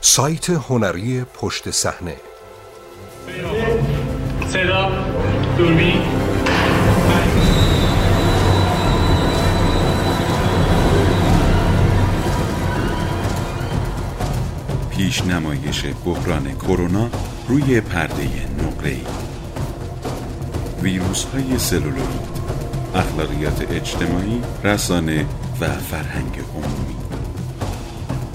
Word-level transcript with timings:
سایت 0.00 0.50
هنری 0.50 1.24
پشت 1.24 1.70
صحنه. 1.70 2.16
صدا 4.48 4.90
دوربین. 5.58 6.02
پیش 14.90 15.22
نمایش 15.24 15.84
بحران 16.04 16.54
کرونا 16.58 17.10
روی 17.48 17.80
پرده 17.80 18.28
نقره 18.58 18.96
ویروس 20.82 21.24
های 21.24 21.58
سلولوری 21.58 22.00
اخلاقیات 22.94 23.72
اجتماعی 23.72 24.42
رسانه 24.64 25.26
و 25.60 25.68
فرهنگ 25.68 26.38
عمومی. 26.54 26.99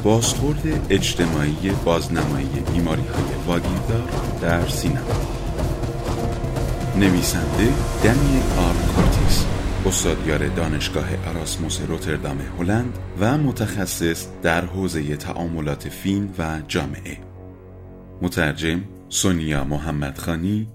بازخورد 0.06 0.88
اجتماعی 0.90 1.72
بازنمایی 1.86 2.48
بیماری 2.74 3.02
های 3.02 3.46
واگیردار 3.48 4.10
در 4.42 4.68
سینما 4.68 5.36
نویسنده 7.00 7.74
دنیل 8.04 8.44
آر 8.58 8.76
کارتیس 8.96 9.46
استادیار 9.86 10.48
دانشگاه 10.48 11.06
اراسموس 11.28 11.82
روتردام 11.88 12.38
هلند 12.60 12.98
و 13.20 13.38
متخصص 13.38 14.28
در 14.44 14.66
حوزه 14.66 15.16
تعاملات 15.16 15.90
فیلم 15.90 16.30
و 16.40 16.62
جامعه. 16.68 17.18
مترجم 18.22 18.82
سونیا 19.10 19.64
محمدخانی 19.64 20.68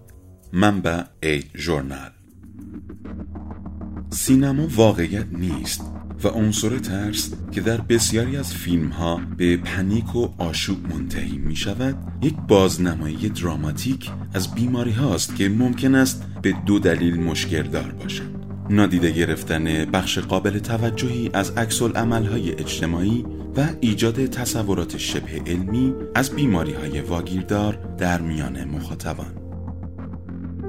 منبع 0.53 1.03
ای 1.23 1.43
ژورنال 1.57 2.11
سینما 4.11 4.67
واقعیت 4.71 5.27
نیست. 5.33 6.00
و 6.25 6.29
عنصر 6.29 6.79
ترس 6.79 7.33
که 7.53 7.61
در 7.61 7.81
بسیاری 7.81 8.37
از 8.37 8.55
فیلم 8.55 8.89
ها 8.89 9.21
به 9.37 9.57
پنیک 9.57 10.17
و 10.17 10.29
آشوب 10.39 10.95
منتهی 10.95 11.39
می 11.39 11.57
شود 11.57 11.97
یک 12.23 12.35
بازنمایی 12.49 13.29
دراماتیک 13.29 14.11
از 14.35 14.55
بیماری 14.55 14.93
هاست 14.93 15.37
که 15.37 15.49
ممکن 15.49 15.95
است 15.95 16.25
به 16.43 16.55
دو 16.67 16.79
دلیل 16.79 17.21
مشکل 17.21 17.63
دار 17.63 17.93
باشند. 17.93 18.41
نادیده 18.71 19.11
گرفتن 19.11 19.85
بخش 19.85 20.19
قابل 20.19 20.59
توجهی 20.59 21.31
از 21.33 21.51
عکس 21.51 21.83
های 21.83 22.53
اجتماعی 22.53 23.25
و 23.57 23.69
ایجاد 23.81 24.27
تصورات 24.27 24.99
شبه 24.99 25.43
علمی 25.47 25.95
از 26.15 26.31
بیماری 26.31 26.73
های 26.73 27.01
واگیردار 27.01 27.79
در 27.99 28.21
میان 28.21 28.65
مخاطبان. 28.65 29.41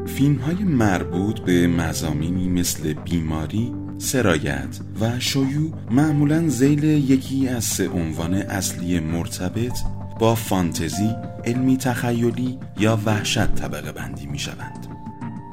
فیلم 0.05 0.35
های 0.35 0.63
مربوط 0.63 1.39
به 1.39 1.67
مزامینی 1.67 2.47
مثل 2.47 2.93
بیماری، 2.93 3.73
سرایت 4.01 4.79
و 5.01 5.19
شیوع 5.19 5.71
معمولا 5.91 6.49
زیل 6.49 6.83
یکی 6.83 7.47
از 7.47 7.63
سه 7.63 7.89
عنوان 7.89 8.33
اصلی 8.33 8.99
مرتبط 8.99 9.79
با 10.19 10.35
فانتزی، 10.35 11.15
علمی 11.45 11.77
تخیلی 11.77 12.59
یا 12.79 12.99
وحشت 13.05 13.55
طبقه 13.55 13.91
بندی 13.91 14.25
می 14.25 14.39
شوند. 14.39 14.87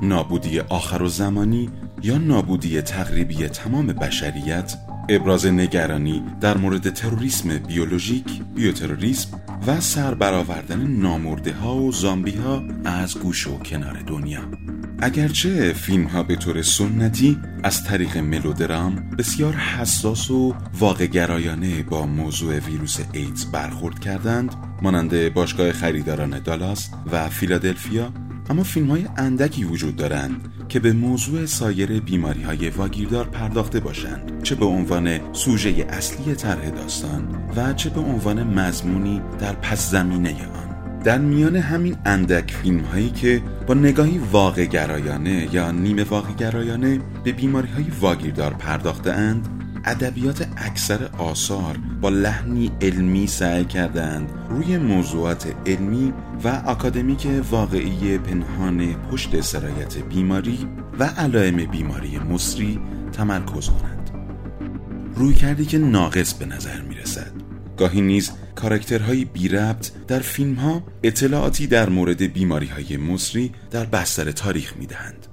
نابودی 0.03 0.61
آخر 0.61 1.03
و 1.03 1.09
زمانی 1.09 1.71
یا 2.03 2.19
نابودی 2.19 2.83
تقریبی 2.83 3.49
تمام 3.49 3.87
بشریت 3.87 4.77
ابراز 5.09 5.47
نگرانی 5.47 6.23
در 6.41 6.57
مورد 6.57 6.91
تروریسم 6.91 7.59
بیولوژیک، 7.59 8.43
بیوتروریسم 8.55 9.41
و 9.67 9.81
سربرآوردن 9.81 10.87
نامرده 10.87 11.53
ها 11.53 11.77
و 11.77 11.93
زامبی 11.93 12.37
ها 12.37 12.63
از 12.85 13.19
گوش 13.19 13.47
و 13.47 13.59
کنار 13.59 14.03
دنیا 14.07 14.41
اگرچه 15.01 15.73
فیلم 15.73 16.05
ها 16.05 16.23
به 16.23 16.37
طور 16.37 16.63
سنتی 16.63 17.39
از 17.63 17.85
طریق 17.85 18.17
ملودرام 18.17 19.11
بسیار 19.19 19.53
حساس 19.55 20.31
و 20.31 20.55
واقع 20.79 21.07
گرایانه 21.07 21.83
با 21.83 22.07
موضوع 22.07 22.59
ویروس 22.59 22.99
ایدز 23.13 23.45
برخورد 23.45 23.99
کردند 23.99 24.55
مانند 24.83 25.35
باشگاه 25.35 25.73
خریداران 25.73 26.39
دالاس 26.39 26.91
و 27.13 27.29
فیلادلفیا 27.29 28.13
اما 28.51 28.63
فیلم 28.63 28.91
های 28.91 29.07
اندکی 29.17 29.65
وجود 29.65 29.97
دارند 29.97 30.53
که 30.69 30.81
به 30.81 30.93
موضوع 30.93 31.47
سایر 31.47 32.01
بیماری 32.01 32.43
های 32.43 32.71
واگیردار 32.71 33.25
پرداخته 33.25 33.81
باشند 33.81 34.43
چه 34.43 34.55
به 34.55 34.67
عنوان 34.67 35.33
سوژه 35.33 35.87
اصلی 35.89 36.35
طرح 36.35 36.71
داستان 36.71 37.51
و 37.57 37.73
چه 37.73 37.91
به 37.91 38.01
عنوان 38.01 38.43
مضمونی 38.43 39.23
در 39.41 39.53
پس 39.53 39.91
زمینه 39.91 40.31
آن. 40.31 40.68
در 41.05 41.19
میان 41.19 41.57
همین 41.57 41.97
اندک 42.05 42.51
فیلم 42.51 42.81
هایی 42.81 43.11
که 43.11 43.43
با 43.67 43.75
نگاهی 43.75 44.19
واقع 44.19 44.65
گرایانه 44.65 45.49
یا 45.53 45.71
نیمه 45.71 46.05
واقع 46.05 46.33
گرایانه 46.33 47.01
به 47.25 47.33
بیماری 47.33 47.69
های 47.69 47.87
واگیردار 48.01 48.55
پرداخته 48.55 49.13
اند 49.13 49.49
ادبیات 49.85 50.49
اکثر 50.57 51.11
آثار 51.19 51.79
با 52.01 52.09
لحنی 52.09 52.71
علمی 52.81 53.27
سعی 53.27 53.65
کردند 53.65 54.31
روی 54.51 54.79
موضوعات 54.79 55.55
علمی 55.67 56.13
و 56.45 56.63
اکادمیک 56.67 57.27
واقعی 57.51 58.19
پنهان 58.19 58.95
پشت 59.11 59.41
سرایت 59.41 59.99
بیماری 59.99 60.69
و 60.99 61.05
علائم 61.05 61.57
بیماری 61.57 62.19
مصری 62.19 62.81
تمرکز 63.13 63.69
کنند. 63.69 64.11
روی 65.15 65.35
کردی 65.35 65.65
که 65.65 65.79
ناقص 65.79 66.35
به 66.35 66.47
نظر 66.47 66.81
می 66.81 66.95
رسد 66.95 67.48
گاهی 67.79 68.01
نیز 68.01 68.31
کاراکترهای 68.55 69.25
بی 69.25 69.49
ربط 69.49 69.91
در 70.09 70.21
فیلم 70.21 70.55
ها 70.55 70.83
اطلاعاتی 71.03 71.67
در 71.67 71.89
مورد 71.89 72.23
بیماری 72.33 72.67
های 72.67 72.97
مصری 72.97 73.53
در 73.71 73.85
بستر 73.85 74.33
تاریخ 74.33 74.77
می 74.77 74.87
دهند. 74.87 75.27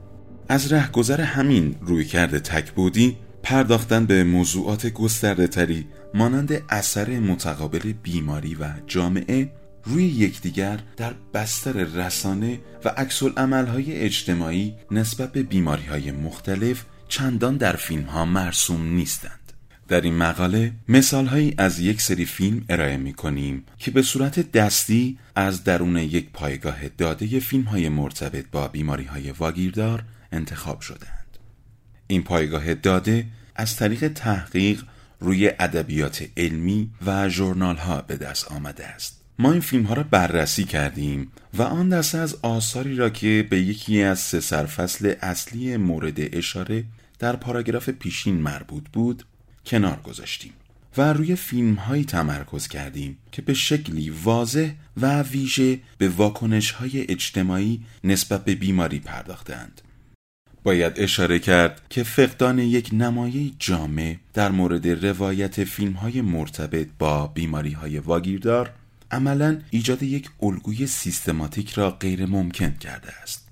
از 0.50 0.73
رهگذر 0.73 1.22
همین 1.22 1.75
روی 1.81 2.05
کرده 2.05 2.39
تکبودی 2.39 3.17
پرداختن 3.44 4.05
به 4.05 4.23
موضوعات 4.23 4.88
گسترده 4.88 5.47
تری 5.47 5.88
مانند 6.13 6.61
اثر 6.69 7.19
متقابل 7.19 7.94
بیماری 8.03 8.55
و 8.55 8.66
جامعه 8.88 9.51
روی 9.84 10.03
یکدیگر 10.03 10.79
در 10.97 11.13
بستر 11.34 11.72
رسانه 11.72 12.59
و 12.85 12.89
عکس 12.89 13.23
های 13.23 13.95
اجتماعی 13.95 14.75
نسبت 14.91 15.31
به 15.31 15.44
بیماری 15.44 15.85
های 15.85 16.11
مختلف 16.11 16.85
چندان 17.07 17.57
در 17.57 17.75
فیلم 17.75 18.03
ها 18.03 18.25
مرسوم 18.25 18.84
نیستند. 18.84 19.44
در 19.88 20.01
این 20.01 20.16
مقاله 20.16 20.72
مثال 20.88 21.25
هایی 21.25 21.53
از 21.57 21.79
یک 21.79 22.01
سری 22.01 22.25
فیلم 22.25 22.66
ارائه 22.69 22.97
می 22.97 23.13
کنیم 23.13 23.63
که 23.78 23.91
به 23.91 24.01
صورت 24.01 24.51
دستی 24.51 25.18
از 25.35 25.63
درون 25.63 25.97
یک 25.97 26.29
پایگاه 26.29 26.90
داده 26.90 27.40
فیلم 27.40 27.63
های 27.63 27.90
مرتبط 27.90 28.46
با 28.51 28.68
بیماری 28.68 29.03
های 29.03 29.31
واگیردار 29.31 30.03
انتخاب 30.31 30.81
شدند. 30.81 31.38
این 32.07 32.23
پایگاه 32.23 32.73
داده 32.73 33.25
از 33.56 33.75
طریق 33.75 34.07
تحقیق 34.07 34.84
روی 35.19 35.51
ادبیات 35.59 36.25
علمی 36.38 36.91
و 37.06 37.29
جورنال 37.29 37.75
ها 37.75 38.02
به 38.02 38.17
دست 38.17 38.52
آمده 38.52 38.88
است 38.88 39.22
ما 39.40 39.52
این 39.52 39.62
فیلم 39.62 39.84
ها 39.84 39.94
را 39.94 40.03
بررسی 40.03 40.63
کردیم 40.63 41.31
و 41.53 41.62
آن 41.62 41.90
دسته 41.90 42.17
از 42.17 42.38
آثاری 42.41 42.96
را 42.96 43.09
که 43.09 43.47
به 43.50 43.62
یکی 43.62 44.03
از 44.03 44.19
سه 44.19 44.40
سرفصل 44.40 45.13
اصلی 45.22 45.78
مورد 45.78 46.38
اشاره 46.38 46.84
در 47.19 47.35
پاراگراف 47.35 47.90
پیشین 47.90 48.35
مربوط 48.35 48.84
بود 48.94 49.23
کنار 49.66 50.00
گذاشتیم 50.03 50.53
و 50.98 51.14
روی 51.14 51.36
فیلم 51.36 51.74
هایی 51.74 52.06
تمرکز 52.06 52.68
کردیم 52.68 53.18
که 53.31 53.42
به 53.42 53.53
شکلی 53.53 54.09
واضح 54.09 54.72
و 54.98 55.22
ویژه 55.22 55.80
به 55.98 56.09
واکنش 56.09 56.72
های 56.72 57.12
اجتماعی 57.12 57.81
نسبت 58.03 58.46
به 58.46 58.56
بیماری 58.56 59.00
پرداختند 59.00 59.81
باید 60.64 60.94
اشاره 60.96 61.40
کرد 61.40 61.81
که 61.90 62.03
فقدان 62.03 62.59
یک 62.59 62.90
نمایه 62.94 63.52
جامع 63.59 64.16
در 64.34 64.52
مورد 64.52 64.88
روایت 65.06 65.64
فیلم 65.64 65.94
های 65.94 66.22
مرتبط 66.22 66.88
با 67.00 67.28
بیماری 67.28 67.72
های 67.72 68.00
واگیردار 68.00 68.74
عملا 69.12 69.62
ایجاد 69.70 70.03
یک 70.03 70.30
الگوی 70.42 70.88
سیستماتیک 70.88 71.72
را 71.72 71.92
غیر 71.92 72.26
ممکن 72.26 72.72
کرده 72.72 73.12
است. 73.24 73.47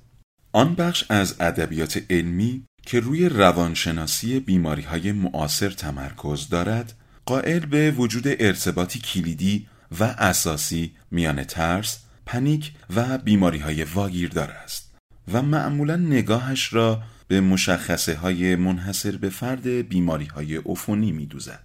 آن 0.51 0.75
بخش 0.75 1.05
از 1.09 1.35
ادبیات 1.39 2.03
علمی 2.09 2.63
که 2.85 2.99
روی 2.99 3.29
روانشناسی 3.29 4.39
بیماری 4.39 4.81
های 4.81 5.11
معاصر 5.11 5.69
تمرکز 5.69 6.49
دارد 6.49 6.93
قائل 7.25 7.59
به 7.59 7.91
وجود 7.91 8.23
ارتباطی 8.27 8.99
کلیدی 8.99 9.67
و 9.99 10.03
اساسی 10.03 10.91
میان 11.11 11.43
ترس، 11.43 11.99
پنیک 12.25 12.71
و 12.95 13.17
بیماری 13.17 13.59
های 13.59 13.83
واگیردار 13.83 14.51
است. 14.51 14.93
و 15.33 15.41
معمولا 15.41 15.95
نگاهش 15.95 16.73
را 16.73 17.01
به 17.27 17.41
مشخصه 17.41 18.15
های 18.15 18.55
منحصر 18.55 19.11
به 19.17 19.29
فرد 19.29 19.67
بیماری 19.67 20.25
های 20.25 20.57
افونی 20.57 21.11
می 21.11 21.25
دوزد. 21.25 21.63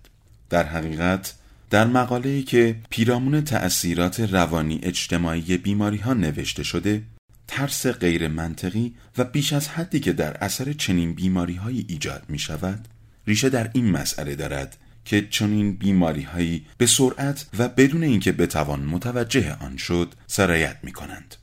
در 0.50 0.66
حقیقت 0.66 1.34
در 1.70 1.86
مقاله 1.86 2.42
که 2.42 2.76
پیرامون 2.90 3.40
تأثیرات 3.40 4.20
روانی 4.20 4.80
اجتماعی 4.82 5.56
بیماری 5.56 5.96
ها 5.96 6.14
نوشته 6.14 6.62
شده 6.62 7.02
ترس 7.48 7.86
غیر 7.86 8.28
منطقی 8.28 8.94
و 9.18 9.24
بیش 9.24 9.52
از 9.52 9.68
حدی 9.68 10.00
که 10.00 10.12
در 10.12 10.36
اثر 10.44 10.72
چنین 10.72 11.14
بیماری 11.14 11.54
هایی 11.54 11.86
ایجاد 11.88 12.22
می 12.28 12.38
شود 12.38 12.88
ریشه 13.26 13.48
در 13.48 13.70
این 13.72 13.90
مسئله 13.90 14.36
دارد 14.36 14.76
که 15.04 15.26
چنین 15.30 15.76
بیماری 15.76 16.22
هایی 16.22 16.66
به 16.78 16.86
سرعت 16.86 17.46
و 17.58 17.68
بدون 17.68 18.02
اینکه 18.02 18.32
بتوان 18.32 18.80
متوجه 18.80 19.56
آن 19.60 19.76
شد 19.76 20.14
سرایت 20.26 20.76
می 20.82 20.92
کنند. 20.92 21.36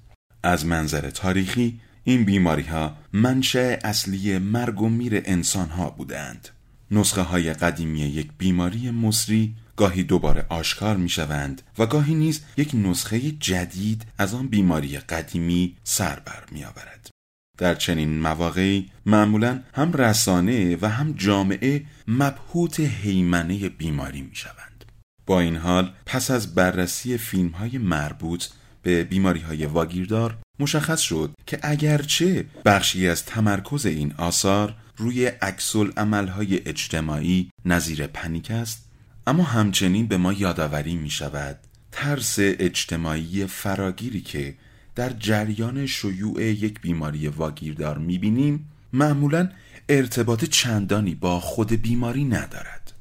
از 0.43 0.65
منظر 0.65 1.09
تاریخی 1.09 1.79
این 2.03 2.25
بیماری 2.25 2.63
ها 2.63 2.97
منشأ 3.13 3.75
اصلی 3.83 4.37
مرگ 4.37 4.81
و 4.81 4.89
میر 4.89 5.21
انسان 5.25 5.69
ها 5.69 5.89
بودند. 5.89 6.49
نسخه 6.91 7.21
های 7.21 7.53
قدیمی 7.53 7.99
یک 7.99 8.29
بیماری 8.37 8.91
مصری 8.91 9.55
گاهی 9.75 10.03
دوباره 10.03 10.45
آشکار 10.49 10.97
می 10.97 11.09
شوند 11.09 11.61
و 11.77 11.85
گاهی 11.85 12.15
نیز 12.15 12.41
یک 12.57 12.71
نسخه 12.73 13.31
جدید 13.31 14.05
از 14.17 14.33
آن 14.33 14.47
بیماری 14.47 14.97
قدیمی 14.97 15.75
سر 15.83 16.19
بر 16.19 16.43
می 16.51 16.63
آورد. 16.63 17.09
در 17.57 17.75
چنین 17.75 18.19
مواقعی 18.19 18.89
معمولا 19.05 19.61
هم 19.73 19.93
رسانه 19.93 20.77
و 20.81 20.89
هم 20.89 21.11
جامعه 21.11 21.85
مبهوت 22.07 22.79
حیمنه 22.79 23.69
بیماری 23.69 24.21
می 24.21 24.35
شوند. 24.35 24.85
با 25.25 25.39
این 25.39 25.55
حال 25.55 25.93
پس 26.05 26.31
از 26.31 26.55
بررسی 26.55 27.17
فیلم 27.17 27.49
های 27.49 27.77
مربوط 27.77 28.45
به 28.81 29.03
بیماری 29.03 29.39
های 29.39 29.65
واگیردار 29.65 30.37
مشخص 30.59 30.99
شد 30.99 31.31
که 31.45 31.59
اگرچه 31.63 32.45
بخشی 32.65 33.07
از 33.07 33.25
تمرکز 33.25 33.85
این 33.85 34.13
آثار 34.17 34.75
روی 34.97 35.25
عکسل 35.25 35.91
عملهای 35.97 36.61
اجتماعی 36.65 37.49
نظیر 37.65 38.07
پنیک 38.07 38.51
است 38.51 38.89
اما 39.27 39.43
همچنین 39.43 40.07
به 40.07 40.17
ما 40.17 40.33
یادآوری 40.33 40.95
می 40.95 41.09
شود 41.09 41.59
ترس 41.91 42.35
اجتماعی 42.39 43.45
فراگیری 43.45 44.21
که 44.21 44.55
در 44.95 45.09
جریان 45.09 45.85
شیوع 45.85 46.43
یک 46.43 46.81
بیماری 46.81 47.27
واگیردار 47.27 47.97
می 47.97 48.17
بینیم 48.17 48.71
معمولا 48.93 49.49
ارتباط 49.89 50.45
چندانی 50.45 51.15
با 51.15 51.39
خود 51.39 51.71
بیماری 51.71 52.23
ندارد. 52.23 52.93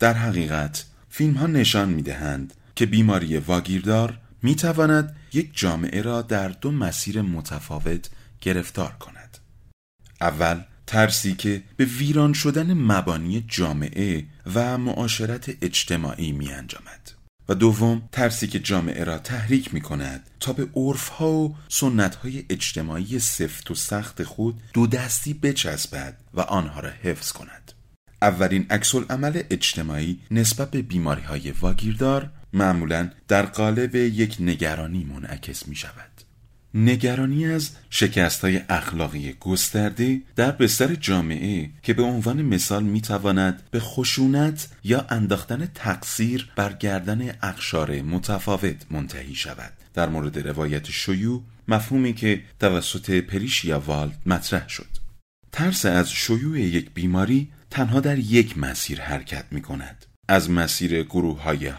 در 0.00 0.12
حقیقت 0.14 0.84
فیلم 1.10 1.34
ها 1.34 1.46
نشان 1.46 1.88
می 1.88 2.02
دهند 2.02 2.54
که 2.76 2.86
بیماری 2.86 3.36
واگیردار 3.36 4.18
می 4.42 4.54
تواند 4.54 5.16
یک 5.32 5.50
جامعه 5.54 6.02
را 6.02 6.22
در 6.22 6.48
دو 6.48 6.70
مسیر 6.70 7.22
متفاوت 7.22 8.10
گرفتار 8.40 8.92
کند. 8.92 9.38
اول 10.20 10.60
ترسی 10.86 11.34
که 11.34 11.62
به 11.76 11.84
ویران 11.84 12.32
شدن 12.32 12.74
مبانی 12.74 13.44
جامعه 13.48 14.24
و 14.54 14.78
معاشرت 14.78 15.56
اجتماعی 15.62 16.32
می 16.32 16.52
انجامد. 16.52 17.10
و 17.48 17.54
دوم 17.54 18.08
ترسی 18.12 18.46
که 18.46 18.58
جامعه 18.58 19.04
را 19.04 19.18
تحریک 19.18 19.74
می 19.74 19.80
کند 19.80 20.30
تا 20.40 20.52
به 20.52 20.68
عرف 20.76 21.08
ها 21.08 21.32
و 21.32 21.54
سنت 21.68 22.14
های 22.14 22.44
اجتماعی 22.50 23.18
سفت 23.18 23.70
و 23.70 23.74
سخت 23.74 24.22
خود 24.22 24.60
دو 24.72 24.86
دستی 24.86 25.34
بچسبد 25.34 26.16
و 26.34 26.40
آنها 26.40 26.80
را 26.80 26.90
حفظ 27.02 27.32
کند 27.32 27.72
اولین 28.22 28.66
عکس 28.70 28.94
عمل 28.94 29.42
اجتماعی 29.50 30.20
نسبت 30.30 30.70
به 30.70 30.82
بیماری 30.82 31.22
های 31.22 31.50
واگیردار 31.50 32.30
معمولا 32.52 33.10
در 33.28 33.46
قالب 33.46 33.94
یک 33.94 34.36
نگرانی 34.40 35.04
منعکس 35.04 35.68
می 35.68 35.76
شود 35.76 36.13
نگرانی 36.74 37.46
از 37.46 37.70
شکست 37.90 38.40
های 38.40 38.60
اخلاقی 38.68 39.32
گسترده 39.40 40.22
در 40.36 40.50
بستر 40.50 40.94
جامعه 40.94 41.70
که 41.82 41.94
به 41.94 42.02
عنوان 42.02 42.42
مثال 42.42 42.82
می 42.82 43.00
تواند 43.00 43.62
به 43.70 43.80
خشونت 43.80 44.68
یا 44.84 45.06
انداختن 45.10 45.68
تقصیر 45.74 46.52
بر 46.56 46.72
گردن 46.72 47.34
اقشار 47.42 48.02
متفاوت 48.02 48.86
منتهی 48.90 49.34
شود. 49.34 49.72
در 49.94 50.08
مورد 50.08 50.48
روایت 50.48 50.90
شیوع 50.90 51.42
مفهومی 51.68 52.12
که 52.12 52.42
توسط 52.60 53.10
پریشیا 53.10 53.80
والد 53.80 54.18
مطرح 54.26 54.68
شد. 54.68 54.86
ترس 55.52 55.86
از 55.86 56.10
شیوع 56.10 56.60
یک 56.60 56.90
بیماری 56.94 57.48
تنها 57.70 58.00
در 58.00 58.18
یک 58.18 58.58
مسیر 58.58 59.00
حرکت 59.00 59.44
می 59.50 59.62
کند 59.62 60.06
از 60.28 60.50
مسیر 60.50 61.02
گروه 61.02 61.42
های 61.42 61.72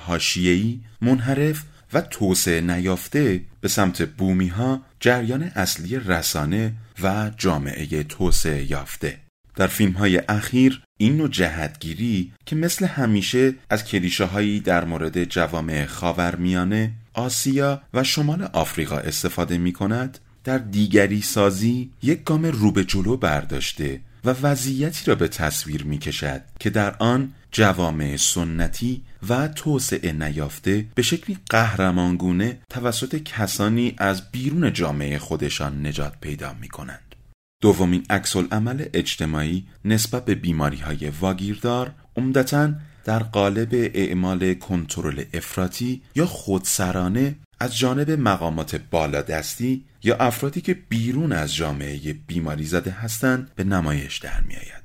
منحرف 1.01 1.63
و 1.95 2.01
توسعه 2.01 2.61
نیافته 2.61 3.41
به 3.61 3.67
سمت 3.67 4.01
بومی 4.01 4.47
ها 4.47 4.81
جریان 4.99 5.43
اصلی 5.43 5.99
رسانه 5.99 6.73
و 7.03 7.31
جامعه 7.37 8.03
توسعه 8.03 8.71
یافته. 8.71 9.17
در 9.55 9.67
فیلم 9.67 9.91
های 9.91 10.21
اخیر 10.29 10.83
این 10.97 11.17
نوع 11.17 11.29
جهتگیری 11.29 12.31
که 12.45 12.55
مثل 12.55 12.85
همیشه 12.85 13.53
از 13.69 13.85
کلیشه 13.85 14.25
هایی 14.25 14.59
در 14.59 14.85
مورد 14.85 15.23
جوامع 15.23 15.85
خاورمیانه، 15.85 16.91
آسیا 17.13 17.81
و 17.93 18.03
شمال 18.03 18.43
آفریقا 18.53 18.97
استفاده 18.97 19.57
می 19.57 19.73
کند 19.73 20.19
در 20.43 20.57
دیگری 20.57 21.21
سازی 21.21 21.91
یک 22.03 22.23
گام 22.23 22.45
رو 22.45 22.71
به 22.71 22.83
جلو 22.83 23.17
برداشته 23.17 24.01
و 24.25 24.29
وضعیتی 24.29 25.05
را 25.05 25.15
به 25.15 25.27
تصویر 25.27 25.83
می 25.83 25.97
کشد 25.97 26.41
که 26.59 26.69
در 26.69 26.95
آن 26.99 27.33
جوامع 27.55 28.17
سنتی 28.17 29.03
و 29.29 29.47
توسعه 29.47 30.11
نیافته 30.11 30.85
به 30.95 31.01
شکلی 31.01 31.37
قهرمانگونه 31.49 32.59
توسط 32.69 33.15
کسانی 33.15 33.95
از 33.97 34.31
بیرون 34.31 34.73
جامعه 34.73 35.19
خودشان 35.19 35.87
نجات 35.87 36.13
پیدا 36.21 36.53
می 36.61 36.67
کنند. 36.67 37.15
دومین 37.61 38.05
عکس 38.09 38.35
عمل 38.35 38.85
اجتماعی 38.93 39.67
نسبت 39.85 40.25
به 40.25 40.35
بیماری 40.35 40.77
های 40.77 41.09
واگیردار 41.09 41.91
عمدتا 42.15 42.73
در 43.03 43.19
قالب 43.19 43.69
اعمال 43.73 44.53
کنترل 44.53 45.23
افراطی 45.33 46.01
یا 46.15 46.25
خودسرانه 46.25 47.35
از 47.59 47.77
جانب 47.77 48.11
مقامات 48.11 48.75
بالادستی 48.75 49.85
یا 50.03 50.15
افرادی 50.15 50.61
که 50.61 50.73
بیرون 50.73 51.31
از 51.31 51.55
جامعه 51.55 52.13
بیماری 52.13 52.65
زده 52.65 52.91
هستند 52.91 53.51
به 53.55 53.63
نمایش 53.63 54.17
در 54.17 54.41
می 54.41 54.55
آید. 54.55 54.84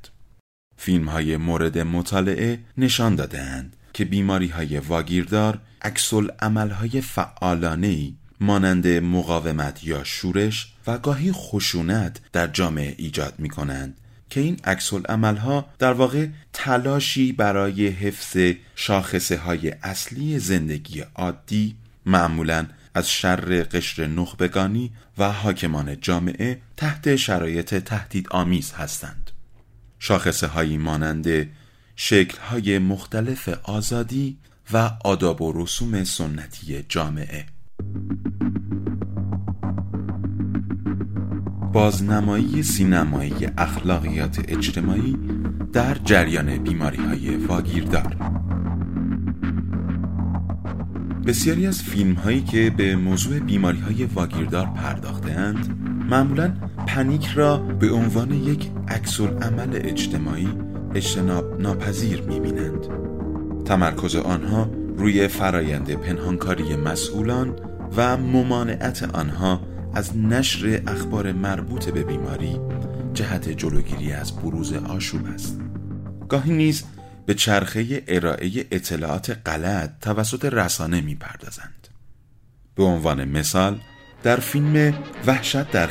فیلم 0.83 1.09
های 1.09 1.37
مورد 1.37 1.79
مطالعه 1.79 2.59
نشان 2.79 3.15
دادهاند 3.15 3.77
که 3.93 4.05
بیماری 4.05 4.49
های 4.49 4.79
واگیردار 4.79 5.59
اکسل 5.83 6.29
عمل 6.39 6.71
های 6.71 7.01
فعالانه 7.01 8.13
مانند 8.41 8.89
مقاومت 8.89 9.85
یا 9.85 10.05
شورش 10.05 10.73
و 10.87 10.99
گاهی 10.99 11.33
خشونت 11.33 12.21
در 12.33 12.47
جامعه 12.47 12.95
ایجاد 12.99 13.35
می 13.39 13.49
کنند 13.49 13.97
که 14.31 14.41
این 14.41 14.57
عکسل 14.65 15.37
ها 15.37 15.69
در 15.79 15.93
واقع 15.93 16.27
تلاشی 16.53 17.33
برای 17.33 17.89
حفظ 17.89 18.55
شاخصه 18.75 19.37
های 19.37 19.71
اصلی 19.83 20.39
زندگی 20.39 21.01
عادی 21.15 21.77
معمولا 22.07 22.67
از 22.95 23.11
شر 23.11 23.63
قشر 23.63 24.07
نخبگانی 24.07 24.91
و 25.19 25.33
حاکمان 25.33 26.01
جامعه 26.01 26.61
تحت 26.77 27.17
شرایط 27.17 27.75
تهدید 27.75 28.27
آمیز 28.31 28.73
هستند. 28.73 29.31
شاخصه 30.03 30.47
هایی 30.47 30.79
مانند 30.79 31.27
شکل 31.97 32.39
های 32.39 32.79
مختلف 32.79 33.49
آزادی 33.63 34.39
و 34.73 34.91
آداب 35.05 35.43
و 35.43 35.53
رسوم 35.63 36.05
سنتی 36.05 36.85
جامعه. 36.89 37.47
بازنمایی 41.73 42.63
سینمایی 42.63 43.49
اخلاقیات 43.59 44.45
اجتماعی 44.49 45.17
در 45.73 45.95
جریان 45.95 46.57
بیماری 46.57 46.99
های 46.99 47.37
واگیردار. 47.37 48.17
بسیاری 51.27 51.67
از 51.67 51.83
فیلم 51.83 52.15
هایی 52.15 52.43
که 52.43 52.71
به 52.77 52.97
موضوع 52.97 53.39
بیماری 53.39 53.81
های 53.81 54.05
واگیردار 54.05 54.67
پرداختهاند 54.67 55.90
معمولا 56.11 56.53
پنیک 56.87 57.27
را 57.27 57.57
به 57.57 57.91
عنوان 57.93 58.33
یک 58.33 58.71
عکس 58.89 59.21
عمل 59.21 59.71
اجتماعی 59.75 60.49
اجتناب 60.95 61.61
ناپذیر 61.61 62.23
می‌بینند. 62.23 62.87
تمرکز 63.65 64.17
آنها 64.17 64.71
روی 64.97 65.29
فرایند 65.29 65.91
پنهانکاری 65.91 66.77
مسئولان 66.77 67.57
و 67.97 68.17
ممانعت 68.17 69.03
آنها 69.03 69.61
از 69.95 70.17
نشر 70.17 70.83
اخبار 70.87 71.33
مربوط 71.33 71.89
به 71.89 72.05
بیماری 72.05 72.61
جهت 73.15 73.49
جلوگیری 73.49 74.13
از 74.13 74.37
بروز 74.37 74.73
آشوب 74.73 75.27
است. 75.35 75.61
گاهی 76.29 76.53
نیز 76.53 76.85
به 77.27 77.35
چرخه 77.35 78.03
ارائه 78.09 78.51
اطلاعات 78.71 79.39
غلط 79.47 79.91
توسط 80.01 80.45
رسانه 80.45 81.01
می‌پردازند. 81.01 81.89
به 82.75 82.83
عنوان 82.83 83.25
مثال 83.25 83.81
در 84.23 84.37
فیلم 84.37 84.95
وحشت 85.27 85.71
در 85.71 85.89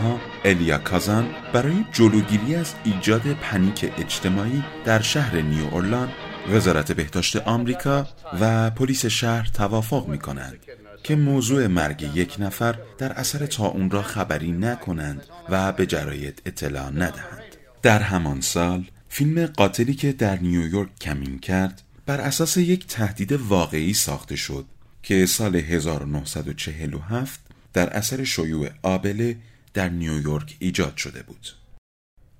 ها 0.00 0.20
الیا 0.44 0.78
کازان 0.78 1.28
برای 1.52 1.84
جلوگیری 1.92 2.54
از 2.54 2.74
ایجاد 2.84 3.22
پنیک 3.32 3.92
اجتماعی 3.98 4.64
در 4.84 5.00
شهر 5.00 5.40
نیو 5.40 5.64
اورلان 5.64 6.08
وزارت 6.52 6.92
بهداشت 6.92 7.36
آمریکا 7.36 8.08
و 8.40 8.70
پلیس 8.70 9.06
شهر 9.06 9.50
توافق 9.54 10.08
می 10.08 10.18
کنند 10.18 10.58
که 11.02 11.16
موضوع 11.16 11.66
مرگ 11.66 12.10
یک 12.14 12.36
نفر 12.38 12.78
در 12.98 13.12
اثر 13.12 13.62
اون 13.66 13.90
را 13.90 14.02
خبری 14.02 14.52
نکنند 14.52 15.22
و 15.48 15.72
به 15.72 15.86
جرایت 15.86 16.34
اطلاع 16.46 16.90
ندهند. 16.90 17.42
در 17.82 17.98
همان 17.98 18.40
سال 18.40 18.84
فیلم 19.08 19.46
قاتلی 19.46 19.94
که 19.94 20.12
در 20.12 20.38
نیویورک 20.38 20.98
کمین 21.00 21.38
کرد 21.38 21.82
بر 22.06 22.20
اساس 22.20 22.56
یک 22.56 22.86
تهدید 22.86 23.32
واقعی 23.32 23.94
ساخته 23.94 24.36
شد 24.36 24.64
که 25.02 25.26
سال 25.26 25.56
1947 25.56 27.49
در 27.72 27.90
اثر 27.90 28.24
شیوع 28.24 28.68
آبله 28.82 29.36
در 29.74 29.88
نیویورک 29.88 30.56
ایجاد 30.58 30.96
شده 30.96 31.22
بود. 31.22 31.48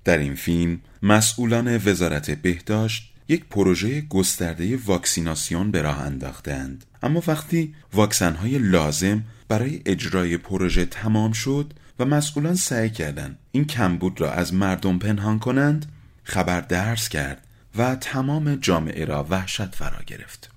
در 0.03 0.17
این 0.17 0.35
فیلم 0.35 0.79
مسئولان 1.03 1.77
وزارت 1.77 2.31
بهداشت 2.31 3.13
یک 3.27 3.45
پروژه 3.45 4.01
گسترده 4.01 4.77
واکسیناسیون 4.77 5.71
به 5.71 5.81
راه 5.81 5.99
انداختند 5.99 6.85
اما 7.03 7.23
وقتی 7.27 7.75
واکسنهای 7.93 8.57
لازم 8.57 9.23
برای 9.47 9.81
اجرای 9.85 10.37
پروژه 10.37 10.85
تمام 10.85 11.31
شد 11.31 11.73
و 11.99 12.05
مسئولان 12.05 12.55
سعی 12.55 12.89
کردند 12.89 13.37
این 13.51 13.65
کمبود 13.65 14.21
را 14.21 14.31
از 14.31 14.53
مردم 14.53 14.99
پنهان 14.99 15.39
کنند 15.39 15.85
خبر 16.23 16.61
درس 16.61 17.09
کرد 17.09 17.47
و 17.77 17.95
تمام 17.95 18.55
جامعه 18.55 19.05
را 19.05 19.27
وحشت 19.29 19.75
فرا 19.75 20.03
گرفت 20.07 20.51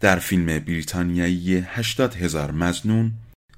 در 0.00 0.18
فیلم 0.18 0.46
بریتانیایی 0.46 1.56
80 1.56 2.14
هزار 2.14 2.50
مزنون 2.50 3.12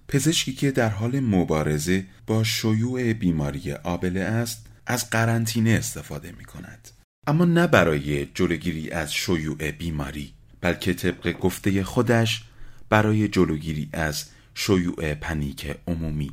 پزشکی 0.08 0.52
که 0.52 0.70
در 0.70 0.88
حال 0.88 1.20
مبارزه 1.20 2.06
با 2.26 2.44
شیوع 2.44 3.12
بیماری 3.12 3.72
آبله 3.72 4.20
است 4.20 4.66
از 4.86 5.10
قرنطینه 5.10 5.70
استفاده 5.70 6.34
می 6.38 6.44
کند. 6.44 6.88
اما 7.26 7.44
نه 7.44 7.66
برای 7.66 8.26
جلوگیری 8.26 8.90
از 8.90 9.14
شیوع 9.14 9.70
بیماری 9.70 10.32
بلکه 10.60 10.94
طبق 10.94 11.32
گفته 11.32 11.84
خودش 11.84 12.44
برای 12.88 13.28
جلوگیری 13.28 13.88
از 13.92 14.24
شیوع 14.54 15.14
پنیک 15.14 15.76
عمومی 15.86 16.30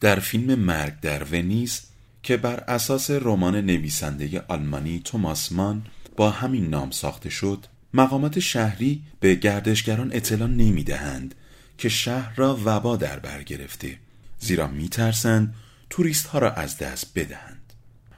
در 0.00 0.20
فیلم 0.20 0.54
مرگ 0.54 1.00
در 1.00 1.24
ونیز 1.24 1.82
که 2.22 2.36
بر 2.36 2.64
اساس 2.68 3.10
رمان 3.10 3.56
نویسنده 3.56 4.44
آلمانی 4.48 5.00
توماس 5.04 5.52
مان 5.52 5.86
با 6.16 6.30
همین 6.30 6.70
نام 6.70 6.90
ساخته 6.90 7.30
شد 7.30 7.66
مقامات 7.94 8.38
شهری 8.38 9.02
به 9.20 9.34
گردشگران 9.34 10.10
اطلاع 10.12 10.48
نمی 10.48 10.84
دهند 10.84 11.34
که 11.78 11.88
شهر 11.88 12.34
را 12.36 12.60
وبا 12.64 12.96
در 12.96 13.18
بر 13.18 13.42
گرفته 13.42 13.98
زیرا 14.38 14.66
می 14.66 14.88
ترسند 14.88 15.54
توریست 15.90 16.26
ها 16.26 16.38
را 16.38 16.52
از 16.52 16.78
دست 16.78 17.12
بدهند 17.14 17.72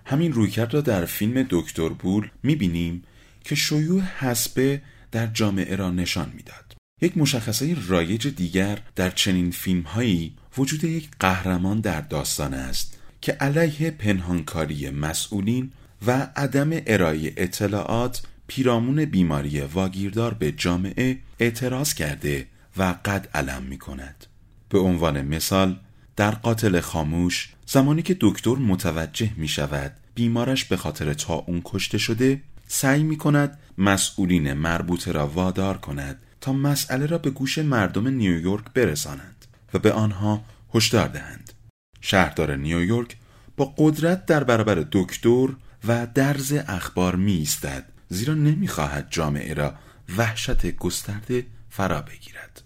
همین 0.05 0.33
رویکرد 0.33 0.75
را 0.75 0.81
در 0.81 1.05
فیلم 1.05 1.47
دکتر 1.51 1.89
بول 1.89 2.29
می 2.43 2.57
بینیم 2.57 3.03
که 3.45 3.55
شیوع 3.55 4.03
حسبه 4.03 4.83
در 5.13 5.27
جامعه 5.27 5.77
را 5.77 5.91
نشان 5.91 6.33
می‌داد. 6.35 6.75
یک 7.03 7.19
مشخصه 7.19 7.77
رایج 7.89 8.29
دیگر 8.29 8.79
در 8.97 9.11
چنین 9.11 9.51
فیلم 9.51 9.83
هایی 9.83 10.35
وجود 10.59 10.85
یک 10.85 11.09
قهرمان 11.21 11.81
در 11.81 12.01
داستان 12.01 12.55
است 12.55 12.99
که 13.21 13.33
علیه 13.33 13.91
پنهانکاری 13.91 14.91
مسئولین 14.91 15.73
و 16.07 16.29
عدم 16.37 16.71
ارائه 16.87 17.33
اطلاعات 17.37 18.23
پیرامون 18.47 19.05
بیماری 19.05 19.61
واگیردار 19.61 20.35
به 20.35 20.53
جامعه 20.53 21.19
اعتراض 21.41 21.95
کرده 21.95 22.47
و 22.77 22.95
قد 23.05 23.29
علم 23.35 23.63
می 23.63 23.79
کند. 23.79 24.27
به 24.69 24.79
عنوان 24.79 25.23
مثال 25.23 25.79
در 26.17 26.31
قاتل 26.31 26.81
خاموش 26.81 27.49
زمانی 27.67 28.03
که 28.03 28.17
دکتر 28.21 28.55
متوجه 28.55 29.31
می 29.37 29.49
شود 29.49 29.93
بیمارش 30.15 30.65
به 30.65 30.77
خاطر 30.77 31.15
تا 31.15 31.35
اون 31.35 31.63
کشته 31.65 31.99
شده 31.99 32.43
سعی 32.69 33.03
می 33.03 33.19
کند 33.19 33.59
مسئولین 33.79 34.53
مربوطه 34.53 35.13
را 35.13 35.27
وادار 35.27 35.79
کند 35.79 36.23
تا 36.41 36.53
مسئله 36.53 37.07
را 37.07 37.19
به 37.19 37.31
گوش 37.31 37.59
مردم 37.59 38.09
نیویورک 38.09 38.65
برسانند 38.75 39.45
و 39.75 39.79
به 39.79 39.93
آنها 39.93 40.45
هشدار 40.75 41.09
دهند. 41.09 41.53
شهردار 42.01 42.57
نیویورک 42.57 43.17
با 43.57 43.75
قدرت 43.79 44.27
در 44.27 44.45
برابر 44.45 44.87
دکتر 44.93 45.49
و 45.89 46.07
درز 46.15 46.53
اخبار 46.53 47.17
می 47.17 47.33
ایستد 47.33 47.85
زیرا 48.09 48.35
نمی‌خواهد 48.35 49.07
جامعه 49.11 49.55
را 49.55 49.75
وحشت 50.17 50.77
گسترده 50.77 51.47
فرا 51.71 52.03
بگیرد. 52.03 52.63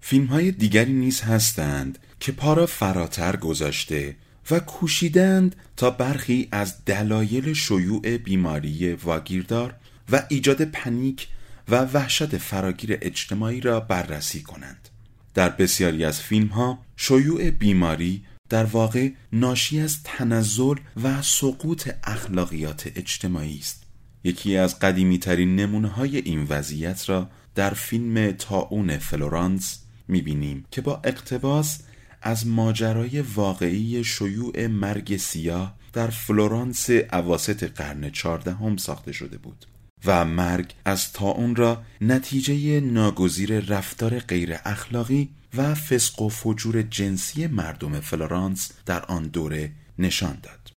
فیلم 0.00 0.26
های 0.26 0.50
دیگری 0.50 0.92
نیز 0.92 1.20
هستند 1.20 1.98
که 2.20 2.32
پا 2.32 2.66
فراتر 2.66 3.36
گذاشته 3.36 4.16
و 4.50 4.60
کوشیدند 4.60 5.56
تا 5.76 5.90
برخی 5.90 6.48
از 6.52 6.84
دلایل 6.84 7.52
شیوع 7.52 8.16
بیماری 8.16 8.92
واگیردار 8.92 9.74
و 10.12 10.22
ایجاد 10.28 10.62
پنیک 10.62 11.28
و 11.68 11.84
وحشت 11.84 12.38
فراگیر 12.38 12.98
اجتماعی 13.02 13.60
را 13.60 13.80
بررسی 13.80 14.42
کنند. 14.42 14.88
در 15.34 15.48
بسیاری 15.48 16.04
از 16.04 16.20
فیلم 16.20 16.46
ها 16.46 16.78
شیوع 16.96 17.50
بیماری 17.50 18.24
در 18.48 18.64
واقع 18.64 19.10
ناشی 19.32 19.80
از 19.80 20.02
تنزل 20.02 20.74
و 21.02 21.22
سقوط 21.22 21.90
اخلاقیات 22.04 22.92
اجتماعی 22.96 23.58
است. 23.58 23.83
یکی 24.24 24.56
از 24.56 24.78
قدیمی 24.78 25.18
ترین 25.18 25.56
نمونه 25.56 25.88
های 25.88 26.16
این 26.16 26.46
وضعیت 26.48 27.08
را 27.08 27.30
در 27.54 27.70
فیلم 27.70 28.30
طاعون 28.30 28.98
فلورانس 28.98 29.78
می‌بینیم 30.08 30.64
که 30.70 30.80
با 30.80 31.00
اقتباس 31.04 31.78
از 32.22 32.46
ماجرای 32.46 33.20
واقعی 33.20 34.04
شیوع 34.04 34.66
مرگ 34.66 35.16
سیاه 35.16 35.74
در 35.92 36.06
فلورانس 36.06 36.90
اواسط 37.12 37.64
قرن 37.64 38.10
چهاردهم 38.10 38.76
ساخته 38.76 39.12
شده 39.12 39.38
بود 39.38 39.66
و 40.04 40.24
مرگ 40.24 40.74
از 40.84 41.12
طاعون 41.12 41.56
را 41.56 41.82
نتیجه 42.00 42.80
ناگزیر 42.80 43.60
رفتار 43.60 44.18
غیر 44.18 44.56
اخلاقی 44.64 45.28
و 45.56 45.74
فسق 45.74 46.22
و 46.22 46.28
فجور 46.28 46.82
جنسی 46.82 47.46
مردم 47.46 48.00
فلورانس 48.00 48.72
در 48.86 49.04
آن 49.04 49.22
دوره 49.22 49.72
نشان 49.98 50.38
داد. 50.42 50.70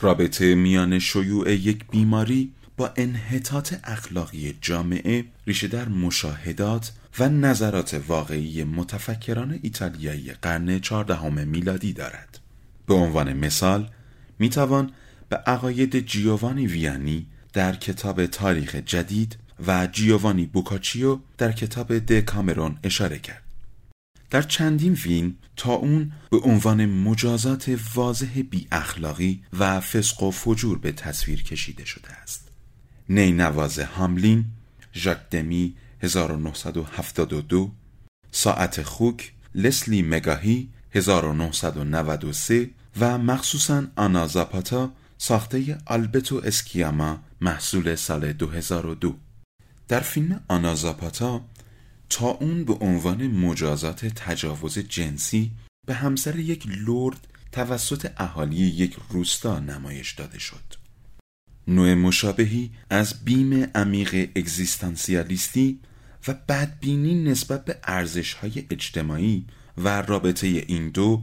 رابطه 0.00 0.54
میان 0.54 0.98
شیوع 0.98 1.52
یک 1.52 1.84
بیماری 1.90 2.52
با 2.78 2.92
انحطاط 2.96 3.74
اخلاقی 3.84 4.58
جامعه 4.60 5.24
ریشه 5.46 5.68
در 5.68 5.88
مشاهدات 5.88 6.92
و 7.18 7.28
نظرات 7.28 8.00
واقعی 8.08 8.64
متفکران 8.64 9.58
ایتالیایی 9.62 10.32
قرن 10.32 10.78
چهاردهم 10.78 11.48
میلادی 11.48 11.92
دارد. 11.92 12.38
به 12.86 12.94
عنوان 12.94 13.32
مثال 13.32 13.90
می‌توان 14.38 14.92
به 15.28 15.36
عقاید 15.36 16.06
جیوانی 16.06 16.66
ویانی 16.66 17.26
در 17.52 17.76
کتاب 17.76 18.26
تاریخ 18.26 18.74
جدید 18.74 19.36
و 19.66 19.86
جیوانی 19.92 20.46
بوکاچیو 20.46 21.18
در 21.38 21.52
کتاب 21.52 21.98
د 21.98 22.20
کامرون 22.20 22.78
اشاره 22.84 23.18
کرد. 23.18 23.42
در 24.30 24.42
چندین 24.42 24.94
فیلم 24.94 25.34
تا 25.56 25.72
اون 25.72 26.12
به 26.30 26.38
عنوان 26.38 26.86
مجازات 26.86 27.78
واضح 27.94 28.42
بی 28.50 28.68
اخلاقی 28.72 29.42
و 29.58 29.80
فسق 29.80 30.22
و 30.22 30.30
فجور 30.30 30.78
به 30.78 30.92
تصویر 30.92 31.42
کشیده 31.42 31.84
شده 31.84 32.12
است. 32.12 32.47
نینواز 33.08 33.78
هاملین، 33.78 34.44
ژاک 34.94 35.18
دمی 35.30 35.74
1972 36.02 37.70
ساعت 38.30 38.82
خوک 38.82 39.32
لسلی 39.54 40.02
مگاهی 40.02 40.68
1993 40.94 42.70
و 43.00 43.18
مخصوصا 43.18 43.86
آنا 43.96 44.26
زاپاتا 44.26 44.92
ساخته 45.18 45.78
آلبتو 45.86 46.36
اسکیاما 46.44 47.18
محصول 47.40 47.94
سال 47.94 48.32
2002 48.32 49.16
در 49.88 50.00
فیلم 50.00 50.40
آنا 50.48 50.74
زاپاتا 50.74 51.44
تا 52.10 52.26
اون 52.26 52.64
به 52.64 52.72
عنوان 52.72 53.26
مجازات 53.26 54.06
تجاوز 54.06 54.78
جنسی 54.78 55.50
به 55.86 55.94
همسر 55.94 56.38
یک 56.38 56.66
لرد 56.66 57.26
توسط 57.52 58.10
اهالی 58.16 58.56
یک 58.56 58.96
روستا 59.10 59.58
نمایش 59.58 60.12
داده 60.12 60.38
شد. 60.38 60.87
نوع 61.68 61.94
مشابهی 61.94 62.70
از 62.90 63.24
بیم 63.24 63.70
عمیق 63.74 64.30
اگزیستانسیالیستی 64.36 65.80
و 66.28 66.34
بدبینی 66.48 67.24
نسبت 67.24 67.64
به 67.64 67.76
های 68.40 68.64
اجتماعی 68.70 69.44
و 69.78 70.02
رابطه 70.02 70.46
این 70.46 70.90
دو 70.90 71.22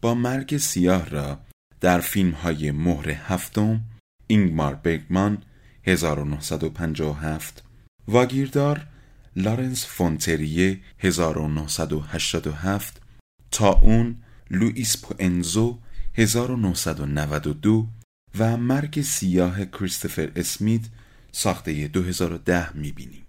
با 0.00 0.14
مرگ 0.14 0.56
سیاه 0.56 1.08
را 1.08 1.40
در 1.80 2.00
فیلم 2.00 2.30
های 2.30 2.70
مهر 2.70 3.10
هفتم 3.10 3.80
اینگمار 4.26 4.74
برگمان 4.74 5.42
1957 5.84 7.64
واگیردار 8.08 8.86
لارنس 9.36 9.86
فونتریه 9.86 10.80
1987 10.98 13.02
تا 13.50 13.72
اون 13.72 14.16
لوئیس 14.50 15.02
پوئنزو 15.02 15.78
1992 16.14 17.86
و 18.38 18.56
مرگ 18.56 19.02
سیاه 19.02 19.64
کریستوفر 19.64 20.32
اسمیت 20.36 20.82
ساخته 21.32 21.88
2010 21.88 22.76
می‌بینیم. 22.76 23.22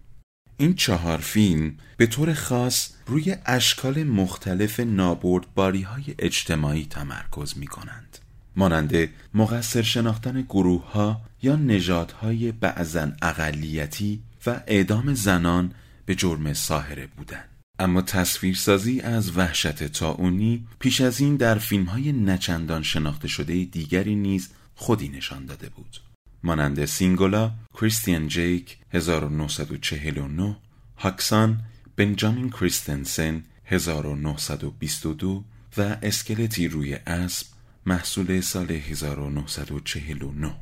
این 0.57 0.73
چهار 0.73 1.17
فیلم 1.17 1.77
به 1.97 2.05
طور 2.05 2.33
خاص 2.33 2.89
روی 3.05 3.35
اشکال 3.45 4.03
مختلف 4.03 4.79
نابردباری 4.79 5.81
های 5.81 6.03
اجتماعی 6.19 6.85
تمرکز 6.85 7.57
می 7.57 7.67
کنند. 7.67 8.17
مانند 8.55 9.09
مقصر 9.33 9.81
شناختن 9.81 10.41
گروه 10.41 10.91
ها 10.91 11.21
یا 11.41 11.55
نژادهای 11.55 12.51
بعضا 12.51 13.11
اقلیتی 13.21 14.23
و 14.45 14.61
اعدام 14.67 15.13
زنان 15.13 15.71
به 16.05 16.15
جرم 16.15 16.53
ساهره 16.53 17.07
بودن 17.07 17.43
اما 17.79 18.01
تصویرسازی 18.01 19.01
از 19.01 19.37
وحشت 19.37 19.83
تاونی 19.83 20.67
پیش 20.79 21.01
از 21.01 21.19
این 21.19 21.35
در 21.35 21.57
فیلم 21.57 21.83
های 21.83 22.11
نچندان 22.11 22.83
شناخته 22.83 23.27
شده 23.27 23.63
دیگری 23.63 24.15
نیز 24.15 24.49
خودی 24.75 25.09
نشان 25.09 25.45
داده 25.45 25.69
بود. 25.69 25.97
مانند 26.43 26.85
سینگولا، 26.85 27.51
کریستیان 27.73 28.27
جیک 28.27 28.77
1949 28.93 30.57
هاکسان، 30.97 31.59
بنجامین 31.95 32.49
کریستنسن 32.49 33.43
1922 33.65 35.43
و 35.77 35.97
اسکلتی 36.01 36.67
روی 36.67 36.93
اسب 36.93 37.47
محصول 37.85 38.41
سال 38.41 38.71
1949 38.71 40.55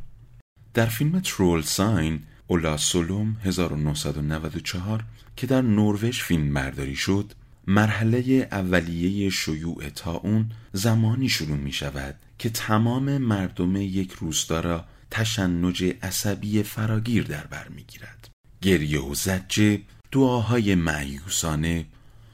در 0.73 0.85
فیلم 0.85 1.19
ترول 1.19 1.61
ساین 1.61 2.19
اولا 2.47 2.77
سولوم 2.77 3.37
1994 3.43 5.03
که 5.35 5.47
در 5.47 5.61
نروژ 5.61 6.21
فیلم 6.21 6.53
برداری 6.53 6.95
شد 6.95 7.33
مرحله 7.71 8.47
اولیه 8.51 9.29
شیوع 9.29 9.83
اون 10.05 10.51
زمانی 10.73 11.29
شروع 11.29 11.57
می 11.57 11.71
شود 11.71 12.15
که 12.39 12.49
تمام 12.49 13.17
مردم 13.17 13.75
یک 13.75 14.11
روستا 14.11 14.59
را 14.59 14.85
تشنج 15.11 15.83
عصبی 16.01 16.63
فراگیر 16.63 17.23
در 17.23 17.47
بر 17.47 17.67
می 17.67 17.83
گیرد. 17.83 18.29
گریه 18.61 19.01
و 19.01 19.15
زجه 19.15 19.81
دعاهای 20.11 20.75
معیوسانه 20.75 21.85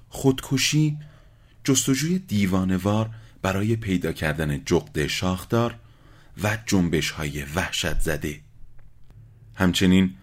خودکشی 0.10 0.98
جستجوی 1.64 2.20
دیوانوار 2.20 3.10
برای 3.42 3.76
پیدا 3.76 4.12
کردن 4.12 4.64
جغد 4.66 5.08
شاخدار 5.08 5.76
و 6.44 6.58
جنبش 6.66 7.12
های 7.12 7.44
وحشت 7.44 8.00
زده 8.00 8.40
همچنین 9.56 10.14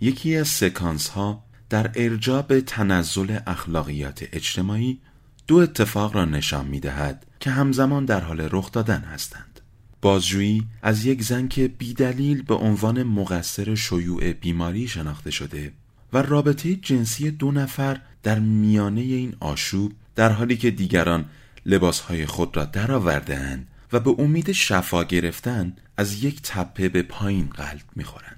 یکی 0.00 0.36
از 0.36 0.48
سکانس 0.48 1.08
ها 1.08 1.47
در 1.70 1.90
ارجاع 1.94 2.42
به 2.42 2.60
تنزل 2.60 3.38
اخلاقیات 3.46 4.24
اجتماعی 4.32 4.98
دو 5.46 5.56
اتفاق 5.56 6.16
را 6.16 6.24
نشان 6.24 6.66
می 6.66 6.80
دهد 6.80 7.26
که 7.40 7.50
همزمان 7.50 8.04
در 8.04 8.20
حال 8.20 8.48
رخ 8.52 8.72
دادن 8.72 9.00
هستند 9.00 9.60
بازجویی 10.02 10.66
از 10.82 11.04
یک 11.04 11.22
زن 11.22 11.48
که 11.48 11.68
بیدلیل 11.68 12.42
به 12.42 12.54
عنوان 12.54 13.02
مقصر 13.02 13.74
شیوع 13.74 14.32
بیماری 14.32 14.88
شناخته 14.88 15.30
شده 15.30 15.72
و 16.12 16.22
رابطه 16.22 16.74
جنسی 16.74 17.30
دو 17.30 17.52
نفر 17.52 18.00
در 18.22 18.38
میانه 18.38 19.00
این 19.00 19.34
آشوب 19.40 19.92
در 20.14 20.32
حالی 20.32 20.56
که 20.56 20.70
دیگران 20.70 21.24
لباسهای 21.66 22.26
خود 22.26 22.56
را 22.56 22.64
درآوردهاند 22.64 23.66
و 23.92 24.00
به 24.00 24.14
امید 24.18 24.52
شفا 24.52 25.04
گرفتن 25.04 25.76
از 25.96 26.24
یک 26.24 26.42
تپه 26.42 26.88
به 26.88 27.02
پایین 27.02 27.46
قلب 27.46 27.82
می‌خورند. 27.96 28.37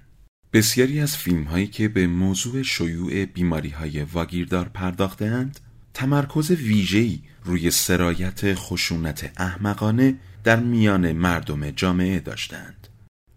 بسیاری 0.52 1.00
از 1.00 1.16
فیلم 1.16 1.42
هایی 1.42 1.66
که 1.66 1.88
به 1.88 2.06
موضوع 2.06 2.62
شیوع 2.62 3.24
بیماری 3.24 3.68
های 3.68 4.02
واگیردار 4.02 4.68
پرداختهاند 4.68 5.60
تمرکز 5.94 6.50
ویژه‌ای 6.50 7.18
روی 7.44 7.70
سرایت 7.70 8.54
خشونت 8.54 9.32
احمقانه 9.36 10.14
در 10.44 10.60
میان 10.60 11.12
مردم 11.12 11.70
جامعه 11.70 12.20
داشتند. 12.20 12.88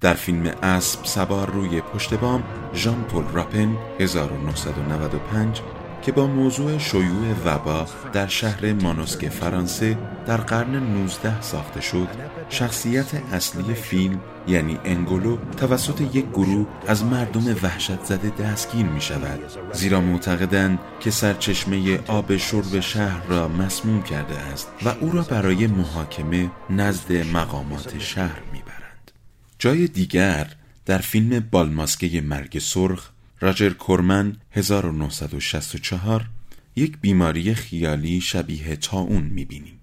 در 0.01 0.13
فیلم 0.13 0.45
اسب 0.45 1.05
سوار 1.05 1.51
روی 1.51 1.81
پشت 1.81 2.13
بام 2.13 2.43
ژان 2.73 3.03
پل 3.03 3.23
راپن 3.33 3.77
1995 3.99 5.61
که 6.03 6.11
با 6.11 6.27
موضوع 6.27 6.77
شیوع 6.77 7.33
وبا 7.45 7.87
در 8.13 8.27
شهر 8.27 8.73
مانوسک 8.73 9.29
فرانسه 9.29 9.97
در 10.27 10.37
قرن 10.37 10.75
19 10.75 11.41
ساخته 11.41 11.81
شد 11.81 12.07
شخصیت 12.49 13.15
اصلی 13.33 13.73
فیلم 13.73 14.21
یعنی 14.47 14.79
انگولو 14.85 15.37
توسط 15.57 16.01
یک 16.01 16.29
گروه 16.29 16.67
از 16.87 17.03
مردم 17.03 17.55
وحشت 17.63 18.03
زده 18.03 18.29
دستگیر 18.29 18.85
می 18.85 19.01
شود 19.01 19.39
زیرا 19.73 20.01
معتقدند 20.01 20.79
که 20.99 21.11
سرچشمه 21.11 21.99
آب 22.07 22.37
شرب 22.37 22.79
شهر 22.79 23.27
را 23.27 23.47
مسموم 23.47 24.03
کرده 24.03 24.37
است 24.37 24.67
و 24.85 24.89
او 24.89 25.11
را 25.11 25.21
برای 25.21 25.67
محاکمه 25.67 26.51
نزد 26.69 27.11
مقامات 27.11 27.99
شهر 27.99 28.41
می‌برند. 28.53 29.11
جای 29.59 29.87
دیگر 29.87 30.47
در 30.85 30.97
فیلم 30.97 31.39
بالماسکه 31.51 32.21
مرگ 32.21 32.59
سرخ 32.59 33.12
راجر 33.43 33.69
کورمن 33.69 34.35
1964 34.51 36.29
یک 36.75 36.97
بیماری 37.01 37.53
خیالی 37.53 38.21
شبیه 38.21 38.75
تاون 38.75 39.23
می‌بینیم. 39.23 39.79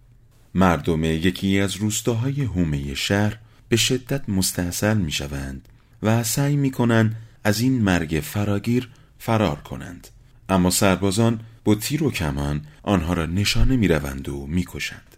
مردم 0.54 1.04
یکی 1.04 1.60
از 1.60 1.76
روستاهای 1.76 2.42
هومه 2.42 2.94
شهر 2.94 3.38
به 3.68 3.76
شدت 3.76 4.28
مستحصل 4.28 4.96
می‌شوند 4.96 5.68
و 6.02 6.24
سعی 6.24 6.56
می‌کنند 6.56 7.16
از 7.44 7.60
این 7.60 7.82
مرگ 7.82 8.20
فراگیر 8.24 8.88
فرار 9.18 9.56
کنند. 9.56 10.08
اما 10.48 10.70
سربازان 10.70 11.40
با 11.64 11.74
تیر 11.74 12.04
و 12.04 12.10
کمان 12.10 12.66
آنها 12.82 13.12
را 13.12 13.26
نشانه 13.26 13.76
می‌روند 13.76 14.28
و 14.28 14.46
می‌کشند. 14.46 15.16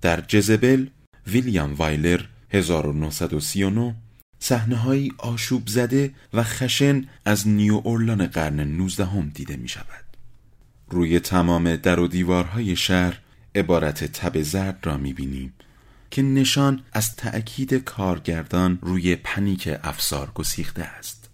در 0.00 0.20
جزبل 0.20 0.86
ویلیام 1.26 1.74
وایلر 1.74 2.20
1939 2.50 3.94
صحنههایی 4.46 5.12
آشوب 5.18 5.68
زده 5.68 6.14
و 6.34 6.42
خشن 6.42 7.04
از 7.24 7.48
نیو 7.48 7.80
اورلان 7.84 8.26
قرن 8.26 8.60
19 8.60 9.04
هم 9.04 9.30
دیده 9.34 9.56
می 9.56 9.68
شود. 9.68 10.04
روی 10.90 11.20
تمام 11.20 11.76
در 11.76 12.00
و 12.00 12.08
دیوارهای 12.08 12.76
شهر 12.76 13.20
عبارت 13.54 14.04
تب 14.04 14.42
زرد 14.42 14.78
را 14.82 14.96
می 14.96 15.12
بینیم 15.12 15.52
که 16.10 16.22
نشان 16.22 16.82
از 16.92 17.16
تأکید 17.16 17.74
کارگردان 17.74 18.78
روی 18.82 19.16
پنیک 19.16 19.70
افسار 19.82 20.30
گسیخته 20.34 20.82
است. 20.82 21.30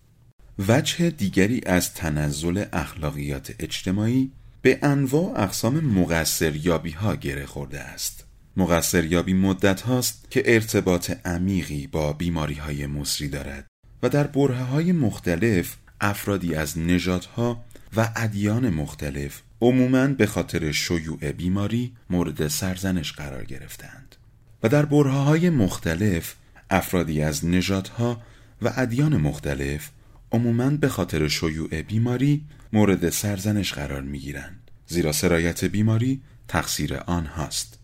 وجه 0.69 1.11
دیگری 1.11 1.61
از 1.67 1.95
تنزل 1.95 2.65
اخلاقیات 2.73 3.55
اجتماعی 3.59 4.31
به 4.63 4.79
انواع 4.83 5.43
اقسام 5.43 5.81
مقصر 5.81 6.57
یابی 6.57 6.91
ها 6.91 7.15
گره 7.17 7.47
خورده 7.47 7.81
است. 7.81 8.30
مقصریابی 8.57 9.35
مدت 9.35 9.81
هاست 9.81 10.27
که 10.31 10.43
ارتباط 10.47 11.11
عمیقی 11.25 11.87
با 11.87 12.13
بیماری 12.13 12.55
های 12.55 12.87
مصری 12.87 13.29
دارد 13.29 13.67
و 14.03 14.09
در 14.09 14.27
بره 14.27 14.63
های 14.63 14.93
مختلف 14.93 15.77
افرادی 16.01 16.55
از 16.55 16.79
نژادها 16.79 17.65
و 17.97 18.09
ادیان 18.17 18.71
مختلف 18.71 19.43
عموماً 19.61 20.07
به 20.07 20.27
خاطر 20.27 20.73
شیوع 20.73 21.33
بیماری 21.33 21.93
مورد 22.11 22.49
سرزنش 22.49 23.13
قرار 23.13 23.45
گرفتند 23.45 24.17
و 24.63 24.69
در 24.69 24.85
بره 24.85 25.11
های 25.11 25.51
مختلف 25.51 26.35
افرادی 26.71 27.23
از 27.23 27.47
نژادها 27.47 28.23
و 28.63 28.73
ادیان 28.77 29.17
مختلف 29.17 29.91
عموماً 30.33 30.71
به 30.71 30.89
خاطر 30.89 31.29
شیوع 31.29 31.83
بیماری 31.83 32.45
مورد 32.73 33.11
سرزنش 33.11 33.73
قرار 33.73 34.03
می 34.03 34.19
گیرند 34.19 34.71
زیرا 34.87 35.13
سرایت 35.13 35.65
بیماری 35.65 36.21
تقصیر 36.49 36.97
آن 36.97 37.27
هاست 37.27 37.80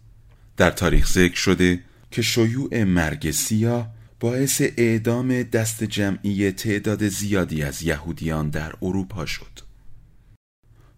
در 0.56 0.70
تاریخ 0.70 1.12
ذکر 1.12 1.36
شده 1.36 1.80
که 2.10 2.22
شیوع 2.22 2.84
مرگ 2.84 3.30
سیاه 3.30 3.90
باعث 4.20 4.62
اعدام 4.76 5.42
دست 5.42 5.84
جمعی 5.84 6.50
تعداد 6.50 7.08
زیادی 7.08 7.62
از 7.62 7.82
یهودیان 7.82 8.50
در 8.50 8.72
اروپا 8.82 9.26
شد. 9.26 9.60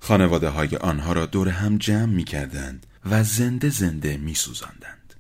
خانواده 0.01 0.49
های 0.49 0.77
آنها 0.77 1.13
را 1.13 1.27
دور 1.27 1.49
هم 1.49 1.79
جمع 1.79 2.13
می 2.13 2.25
کردند 2.25 2.87
و 3.11 3.25
زنده 3.25 3.69
زنده 3.69 4.17
می 4.17 4.35
سوزندند. 4.35 5.15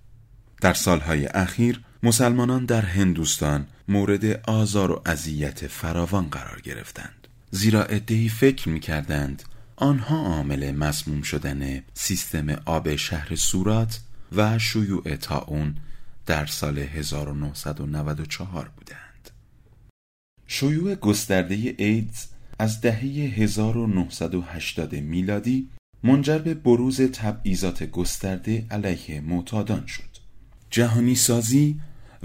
در 0.61 0.74
سالهای 0.74 1.27
اخیر 1.27 1.81
مسلمانان 2.03 2.64
در 2.64 2.83
هندوستان 2.83 3.66
مورد 3.88 4.24
آزار 4.48 4.90
و 4.90 5.03
اذیت 5.07 5.66
فراوان 5.66 6.29
قرار 6.29 6.61
گرفتند. 6.61 7.29
زیرا 7.51 7.85
ادهی 7.85 8.29
فکر 8.29 8.68
می 8.68 8.81
کردند 8.81 9.42
آنها 9.77 10.16
عامل 10.16 10.70
مسموم 10.70 11.22
شدن 11.22 11.83
سیستم 11.94 12.51
آب 12.64 12.96
شهر 12.96 13.35
سورات 13.35 14.01
و 14.36 14.58
شیوع 14.58 15.16
تاون 15.16 15.74
در 16.26 16.46
سال 16.46 16.78
1994 16.78 18.70
بودند. 18.76 19.30
شیوع 20.46 20.94
گسترده 20.94 21.74
ایدز 21.78 22.26
از 22.58 22.80
دهه 22.80 23.00
1980 23.36 24.94
میلادی 24.94 25.68
منجر 26.02 26.38
به 26.38 26.54
بروز 26.54 27.00
تبعیضات 27.00 27.82
گسترده 27.82 28.66
علیه 28.70 29.20
معتادان 29.20 29.86
شد. 29.86 30.02
جهانی 30.70 31.14
سازی 31.14 31.80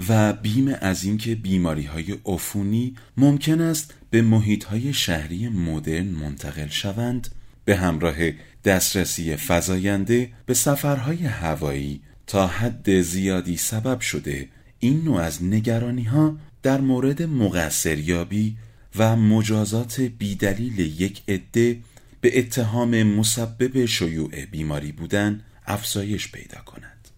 و 0.08 0.32
بیم 0.32 0.68
از 0.80 1.04
اینکه 1.04 1.34
بیماری 1.34 1.84
های 1.84 2.18
عفونی 2.26 2.94
ممکن 3.16 3.60
است 3.60 3.94
به 4.10 4.22
محیط 4.22 4.64
های 4.64 4.92
شهری 4.92 5.48
مدرن 5.48 6.06
منتقل 6.06 6.68
شوند 6.68 7.28
به 7.64 7.76
همراه 7.76 8.16
دسترسی 8.64 9.36
فزاینده 9.36 10.30
به 10.46 10.54
سفرهای 10.54 11.26
هوایی 11.26 12.00
تا 12.26 12.46
حد 12.46 13.00
زیادی 13.00 13.56
سبب 13.56 14.00
شده 14.00 14.48
این 14.78 15.04
نوع 15.04 15.20
از 15.20 15.44
نگرانی 15.44 16.02
ها 16.02 16.38
در 16.62 16.80
مورد 16.80 17.22
مقصریابی 17.22 18.56
و 18.96 19.16
مجازات 19.16 20.00
بیدلیل 20.00 20.78
یک 20.78 21.22
عده 21.28 21.80
به 22.20 22.38
اتهام 22.38 23.02
مسبب 23.02 23.86
شیوع 23.86 24.44
بیماری 24.44 24.92
بودن 24.92 25.40
افزایش 25.66 26.32
پیدا 26.32 26.60
کند. 26.60 27.08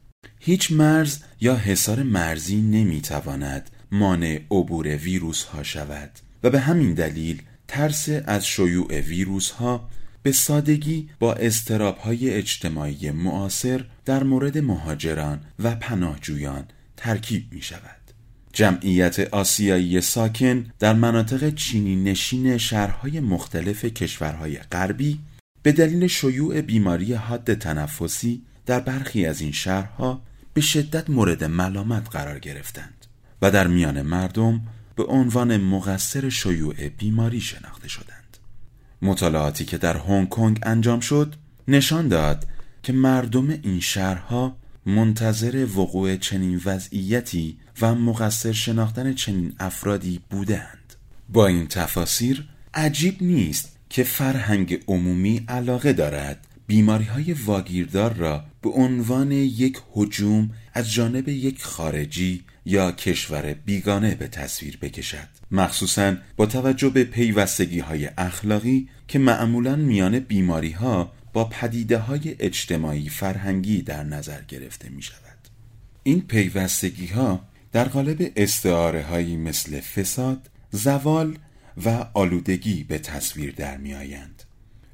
هیچ 0.41 0.73
مرز 0.73 1.19
یا 1.41 1.57
حصار 1.57 2.03
مرزی 2.03 2.57
نمی‌تواند 2.57 3.71
مانع 3.93 4.41
عبور 4.51 4.97
ویروس 4.97 5.45
ها 5.45 5.63
شود 5.63 6.11
و 6.43 6.51
به 6.51 6.61
همین 6.61 6.95
دلیل 6.95 7.43
ترس 7.69 8.09
از 8.09 8.47
شیوع 8.47 9.01
ویروس 9.01 9.51
ها 9.51 9.89
به 10.27 10.33
سادگی 10.33 11.09
با 11.19 11.35
استراب 11.35 11.99
های 11.99 12.31
اجتماعی 12.31 13.11
معاصر 13.11 13.85
در 14.05 14.23
مورد 14.23 14.59
مهاجران 14.59 15.41
و 15.59 15.75
پناهجویان 15.75 16.65
ترکیب 16.97 17.53
می 17.53 17.63
شود. 17.63 18.01
جمعیت 18.53 19.21
آسیایی 19.21 20.01
ساکن 20.01 20.67
در 20.79 20.95
مناطق 20.95 21.55
چینی 21.55 21.97
نشین 21.97 22.59
شهرهای 22.59 23.21
مختلف 23.21 23.85
کشورهای 23.85 24.59
غربی 24.59 25.21
به 25.63 25.73
دلیل 25.73 26.07
شیوع 26.07 26.61
بیماری 26.61 27.15
حاد 27.15 27.55
تنفسی 27.55 28.43
در 28.67 28.81
برخی 28.81 29.27
از 29.27 29.41
این 29.41 29.53
شهرها 29.53 30.23
به 30.55 30.61
شدت 30.61 31.11
مورد 31.11 31.45
ملامت 31.45 32.09
قرار 32.11 32.39
گرفتند 32.39 33.07
و 33.43 33.51
در 33.51 33.67
میان 33.67 34.03
مردم 34.03 34.61
به 34.97 35.05
عنوان 35.05 35.57
مقصر 35.57 36.29
شیوع 36.29 36.89
بیماری 36.89 37.41
شناخته 37.41 37.89
شدند. 37.89 38.26
مطالعاتی 39.03 39.65
که 39.65 39.79
در 39.79 39.97
هنگ 39.97 40.29
کنگ 40.29 40.59
انجام 40.63 41.01
شد 41.01 41.35
نشان 41.69 42.09
داد 42.09 42.47
که 42.83 42.93
مردم 42.93 43.51
این 43.51 43.81
شهرها 43.81 44.57
منتظر 44.87 45.67
وقوع 45.77 46.17
چنین 46.17 46.61
وضعیتی 46.65 47.57
و 47.81 47.95
مقصر 47.95 48.53
شناختن 48.53 49.15
چنین 49.15 49.53
افرادی 49.59 50.21
بودند. 50.31 50.95
با 51.29 51.47
این 51.47 51.67
تفاسیر 51.67 52.49
عجیب 52.75 53.17
نیست 53.21 53.77
که 53.91 54.03
فرهنگ 54.03 54.81
عمومی 54.89 55.45
علاقه 55.49 55.93
دارد. 55.93 56.47
بیماری 56.67 57.05
های 57.05 57.33
واگیردار 57.33 58.13
را 58.15 58.45
به 58.63 58.71
عنوان 58.71 59.33
یک 59.33 59.79
هجوم 59.97 60.51
از 60.75 60.93
جانب 60.93 61.29
یک 61.29 61.65
خارجی 61.65 62.45
یا 62.67 62.93
کشور 62.93 63.55
بیگانه 63.55 64.15
به 64.15 64.29
تصویر 64.29 64.79
بکشد 64.83 65.29
مخصوصا 65.51 66.17
با 66.37 66.47
توجه 66.47 66.89
به 66.89 67.05
پیوستگی 67.05 67.79
های 67.79 68.11
اخلاقی 68.19 68.89
که 69.09 69.19
معمولا 69.19 69.77
میان 69.77 70.19
بیماری 70.19 70.71
ها 70.71 71.13
با 71.33 71.45
پدیده 71.45 71.99
های 71.99 72.37
اجتماعی 72.39 73.09
فرهنگی 73.09 73.83
در 73.83 74.05
نظر 74.05 74.43
گرفته 74.49 74.89
می 74.89 75.03
شود 75.03 75.39
این 76.03 76.21
پیوستگی 76.21 77.07
ها 77.07 77.45
در 77.73 77.85
قالب 77.85 78.33
استعاره 78.37 79.03
هایی 79.03 79.37
مثل 79.37 79.81
فساد، 79.81 80.51
زوال 80.71 81.39
و 81.85 82.07
آلودگی 82.15 82.85
به 82.85 82.99
تصویر 82.99 83.55
در 83.55 83.77
می 83.77 83.95
آیند. 83.95 84.43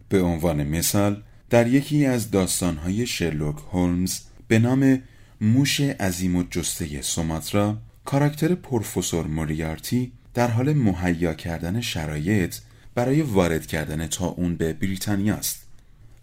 به 0.09 0.23
عنوان 0.23 0.65
مثال 0.65 1.23
در 1.51 1.67
یکی 1.67 2.07
از 2.07 2.31
داستانهای 2.31 3.07
شرلوک 3.07 3.57
هولمز 3.73 4.21
به 4.49 4.59
نام 4.59 5.03
موش 5.43 5.81
عظیم 5.81 6.37
و 6.37 6.43
جسته 6.51 7.03
سوماترا 7.03 7.79
کاراکتر 8.05 8.55
پروفسور 8.55 9.27
موریارتی 9.27 10.13
در 10.35 10.51
حال 10.51 10.73
مهیا 10.73 11.35
کردن 11.35 11.81
شرایط 11.81 12.55
برای 12.95 13.23
وارد 13.23 13.67
کردن 13.67 14.07
تا 14.07 14.27
اون 14.27 14.57
به 14.57 14.73
بریتانیا 14.73 15.35
است 15.35 15.67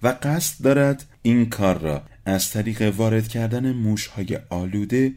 و 0.04 0.16
قصد 0.24 0.64
دارد 0.64 1.06
این 1.22 1.50
کار 1.50 1.78
را 1.80 2.04
از 2.26 2.50
طریق 2.50 2.82
وارد 2.98 3.28
کردن 3.28 3.72
موشهای 3.72 4.40
آلوده 4.50 5.14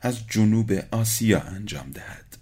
از 0.00 0.18
جنوب 0.30 0.72
آسیا 0.90 1.40
انجام 1.40 1.90
دهد. 1.90 2.36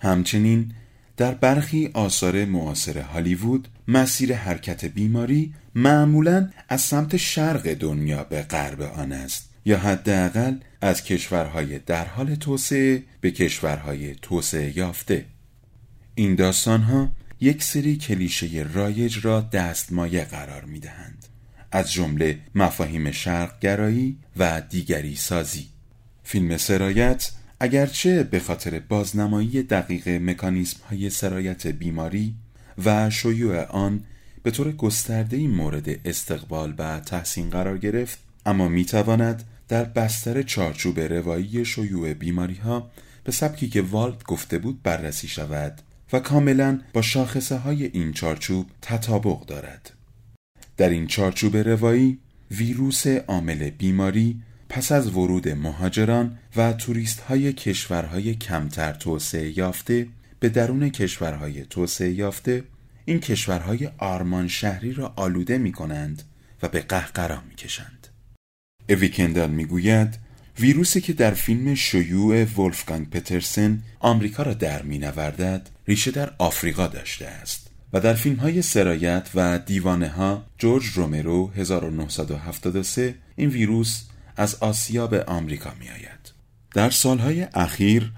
همچنین 0.00 0.72
در 1.16 1.34
برخی 1.34 1.90
آثار 1.94 2.44
معاصر 2.44 2.98
هالیوود 2.98 3.68
مسیر 3.88 4.34
حرکت 4.34 4.84
بیماری 4.84 5.54
معمولا 5.74 6.50
از 6.68 6.80
سمت 6.80 7.16
شرق 7.16 7.74
دنیا 7.74 8.24
به 8.24 8.42
غرب 8.42 8.82
آن 8.82 9.12
است. 9.12 9.49
یا 9.70 9.78
حداقل 9.78 10.56
از 10.80 11.04
کشورهای 11.04 11.78
در 11.78 12.04
حال 12.04 12.34
توسعه 12.34 13.02
به 13.20 13.30
کشورهای 13.30 14.14
توسعه 14.14 14.78
یافته. 14.78 15.24
این 16.14 16.34
داستانها 16.34 17.10
یک 17.40 17.62
سری 17.62 17.96
کلیشه 17.96 18.66
رایج 18.74 19.18
را 19.22 19.40
دستمایه 19.40 20.24
قرار 20.24 20.64
می 20.64 20.80
دهند 20.80 21.26
از 21.72 21.92
جمله 21.92 22.38
مفاهیم 22.54 23.10
شرقگرایی 23.10 24.18
و 24.36 24.60
دیگری 24.60 25.16
سازی. 25.16 25.66
فیلم 26.24 26.56
سرایت 26.56 27.30
اگرچه 27.60 28.22
به 28.22 28.40
خاطر 28.40 28.78
بازنمایی 28.78 29.62
دقیق 29.62 30.08
مکانیسم 30.08 30.80
های 30.90 31.10
سرایت 31.10 31.66
بیماری 31.66 32.34
و 32.84 33.10
شیوع 33.10 33.64
آن 33.64 34.04
به 34.42 34.50
طور 34.50 34.72
گسترده 34.72 35.48
مورد 35.48 35.88
استقبال 36.04 36.74
و 36.78 37.00
تحسین 37.00 37.50
قرار 37.50 37.78
گرفت 37.78 38.18
اما 38.46 38.68
می 38.68 38.84
تواند 38.84 39.44
در 39.70 39.84
بستر 39.84 40.42
چارچوب 40.42 41.00
روایی 41.00 41.64
شیوع 41.64 42.14
بیماری 42.14 42.54
ها 42.54 42.90
به 43.24 43.32
سبکی 43.32 43.68
که 43.68 43.82
والد 43.82 44.22
گفته 44.22 44.58
بود 44.58 44.82
بررسی 44.82 45.28
شود 45.28 45.82
و 46.12 46.20
کاملا 46.20 46.80
با 46.92 47.02
شاخصه 47.02 47.56
های 47.56 47.84
این 47.84 48.12
چارچوب 48.12 48.66
تطابق 48.82 49.46
دارد 49.46 49.90
در 50.76 50.88
این 50.88 51.06
چارچوب 51.06 51.56
روایی 51.56 52.18
ویروس 52.50 53.06
عامل 53.06 53.70
بیماری 53.70 54.42
پس 54.68 54.92
از 54.92 55.16
ورود 55.16 55.48
مهاجران 55.48 56.38
و 56.56 56.72
توریست 56.72 57.20
های 57.20 57.52
کشورهای 57.52 58.34
کمتر 58.34 58.92
توسعه 58.92 59.58
یافته 59.58 60.06
به 60.40 60.48
درون 60.48 60.88
کشورهای 60.88 61.64
توسعه 61.64 62.10
یافته 62.10 62.64
این 63.04 63.20
کشورهای 63.20 63.90
آرمان 63.98 64.48
شهری 64.48 64.92
را 64.92 65.12
آلوده 65.16 65.58
می 65.58 65.72
کنند 65.72 66.22
و 66.62 66.68
به 66.68 66.80
قهقرا 66.80 67.42
می 67.48 67.54
کشند. 67.54 67.99
اویکندال 68.90 69.50
می 69.50 69.64
گوید 69.64 70.18
ویروسی 70.60 71.00
که 71.00 71.12
در 71.12 71.30
فیلم 71.30 71.74
شیوع 71.74 72.44
ولفگانگ 72.44 73.10
پترسن 73.10 73.82
آمریکا 74.00 74.42
را 74.42 74.54
در 74.54 74.82
می 74.82 74.98
نوردد 74.98 75.68
ریشه 75.88 76.10
در 76.10 76.32
آفریقا 76.38 76.86
داشته 76.86 77.26
است 77.26 77.70
و 77.92 78.00
در 78.00 78.14
فیلم 78.14 78.36
های 78.36 78.62
سرایت 78.62 79.28
و 79.34 79.58
دیوانه 79.58 80.08
ها 80.08 80.46
جورج 80.58 80.84
رومرو 80.86 81.50
1973 81.56 83.14
این 83.36 83.48
ویروس 83.48 84.02
از 84.36 84.54
آسیا 84.54 85.06
به 85.06 85.24
آمریکا 85.24 85.74
می 85.80 85.88
آید. 85.88 86.32
در 86.74 86.90
سالهای 86.90 87.46
اخیر 87.54 88.12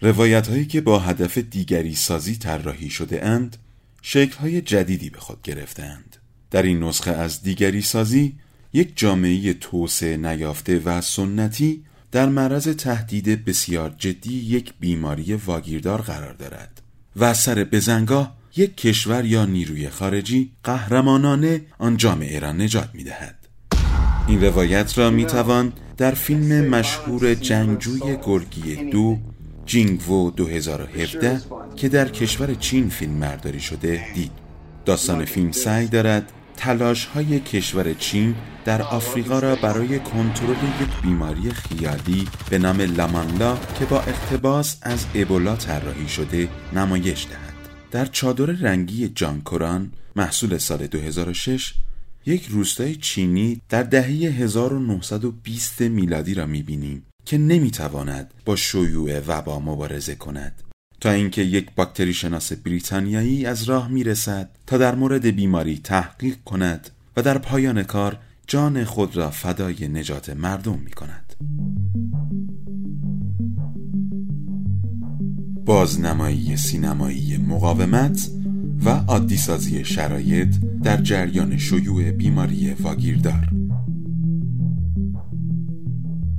روایت 0.00 0.48
هایی 0.48 0.66
که 0.66 0.80
با 0.80 0.98
هدف 0.98 1.38
دیگری 1.38 1.94
سازی 1.94 2.36
طراحی 2.36 2.90
شده 2.90 3.24
اند 3.24 3.56
شکل 4.02 4.34
های 4.34 4.60
جدیدی 4.60 5.10
به 5.10 5.18
خود 5.18 5.42
گرفتند. 5.42 6.16
در 6.50 6.62
این 6.62 6.82
نسخه 6.82 7.10
از 7.10 7.42
دیگری 7.42 7.82
سازی 7.82 8.38
یک 8.76 8.92
جامعه 8.96 9.52
توسعه 9.52 10.16
نیافته 10.16 10.78
و 10.78 11.00
سنتی 11.00 11.84
در 12.12 12.28
معرض 12.28 12.68
تهدید 12.68 13.44
بسیار 13.44 13.94
جدی 13.98 14.34
یک 14.34 14.72
بیماری 14.80 15.34
واگیردار 15.34 16.00
قرار 16.02 16.32
دارد 16.32 16.82
و 17.16 17.34
سر 17.34 17.64
بزنگاه 17.64 18.36
یک 18.56 18.76
کشور 18.76 19.24
یا 19.24 19.44
نیروی 19.44 19.88
خارجی 19.88 20.50
قهرمانانه 20.64 21.60
آن 21.78 21.96
جامعه 21.96 22.38
را 22.38 22.52
نجات 22.52 22.88
می 22.94 23.04
دهد. 23.04 23.36
این 24.28 24.44
روایت 24.44 24.98
را 24.98 25.10
می 25.10 25.24
توان 25.24 25.72
در 25.96 26.14
فیلم 26.14 26.68
مشهور 26.68 27.34
جنگجوی 27.34 28.18
گرگی 28.22 28.90
دو 28.90 29.18
جینگوو 29.66 30.30
2017 30.30 31.40
که 31.76 31.88
در 31.88 32.08
کشور 32.08 32.54
چین 32.54 32.88
فیلم 32.88 33.12
مرداری 33.12 33.60
شده 33.60 34.06
دید 34.14 34.32
داستان 34.84 35.24
فیلم 35.24 35.52
سعی 35.52 35.86
دارد 35.86 36.32
تلاش 36.56 37.04
های 37.04 37.40
کشور 37.40 37.94
چین 37.94 38.34
در 38.64 38.82
آفریقا 38.82 39.38
را 39.38 39.56
برای 39.56 39.98
کنترل 39.98 40.56
یک 40.82 41.02
بیماری 41.02 41.50
خیالی 41.50 42.28
به 42.50 42.58
نام 42.58 42.80
لامانلا 42.80 43.58
که 43.78 43.84
با 43.84 44.00
اقتباس 44.00 44.78
از 44.82 45.06
ابولا 45.14 45.56
طراحی 45.56 46.08
شده 46.08 46.48
نمایش 46.72 47.26
دهد. 47.26 47.54
در 47.90 48.06
چادر 48.06 48.46
رنگی 48.46 49.08
جان 49.08 49.40
کوران 49.40 49.92
محصول 50.16 50.58
سال 50.58 50.86
2006 50.86 51.74
یک 52.26 52.46
روستای 52.50 52.94
چینی 52.94 53.60
در 53.68 53.82
دهه 53.82 54.06
1920 54.06 55.80
میلادی 55.80 56.34
را 56.34 56.46
می‌بینیم 56.46 57.06
که 57.24 57.38
نمی‌تواند 57.38 58.34
با 58.44 58.56
شیوع 58.56 59.20
وبا 59.26 59.60
مبارزه 59.60 60.14
کند. 60.14 60.62
تا 61.06 61.12
اینکه 61.12 61.42
یک 61.42 61.66
باکتری 61.76 62.14
شناس 62.14 62.52
بریتانیایی 62.52 63.46
از 63.46 63.62
راه 63.62 63.88
می‌رسد 63.88 64.48
تا 64.66 64.78
در 64.78 64.94
مورد 64.94 65.26
بیماری 65.26 65.80
تحقیق 65.84 66.36
کند 66.44 66.90
و 67.16 67.22
در 67.22 67.38
پایان 67.38 67.82
کار 67.82 68.18
جان 68.46 68.84
خود 68.84 69.16
را 69.16 69.30
فدای 69.30 69.88
نجات 69.88 70.30
مردم 70.30 70.78
می 70.78 70.90
کند. 70.90 71.34
بازنمایی 75.64 76.56
سینمایی 76.56 77.36
مقاومت 77.36 78.30
و 78.84 78.88
عادیسازی 78.88 79.84
شرایط 79.84 80.56
در 80.82 80.96
جریان 80.96 81.58
شیوع 81.58 82.10
بیماری 82.10 82.74
واگیردار 82.80 83.48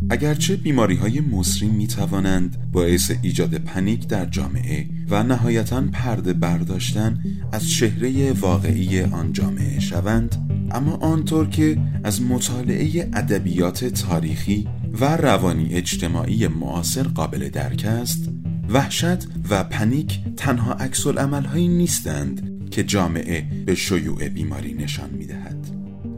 اگرچه 0.10 0.56
بیماری 0.56 0.96
های 0.96 1.20
مصری 1.22 1.68
می 1.68 1.88
توانند 1.88 2.72
باعث 2.72 3.12
ایجاد 3.22 3.56
پنیک 3.56 4.08
در 4.08 4.26
جامعه 4.26 4.86
و 5.10 5.24
نهایتا 5.24 5.82
پرده 5.82 6.34
برداشتن 6.34 7.24
از 7.52 7.70
چهره 7.70 8.34
واقعی 8.34 9.02
آن 9.02 9.34
جامعه 9.34 9.80
شوند 9.80 10.36
اما 10.72 10.96
آنطور 10.96 11.50
که 11.50 11.78
از 12.04 12.22
مطالعه 12.22 13.10
ادبیات 13.14 13.86
تاریخی 13.86 14.68
و 15.02 15.18
روانی 15.18 15.74
اجتماعی 15.74 16.48
معاصر 16.48 17.04
قابل 17.04 17.50
درک 17.50 17.86
است 17.86 18.30
وحشت 18.70 19.28
و 19.50 19.64
پنیک 19.64 20.20
تنها 20.38 20.74
عکس 20.74 21.08
هایی 21.08 21.68
نیستند 21.68 22.70
که 22.72 22.84
جامعه 22.84 23.48
به 23.66 23.76
شیوع 23.76 24.30
بیماری 24.30 24.74
نشان 24.74 25.10
می 25.10 25.26
دهد. 25.26 25.68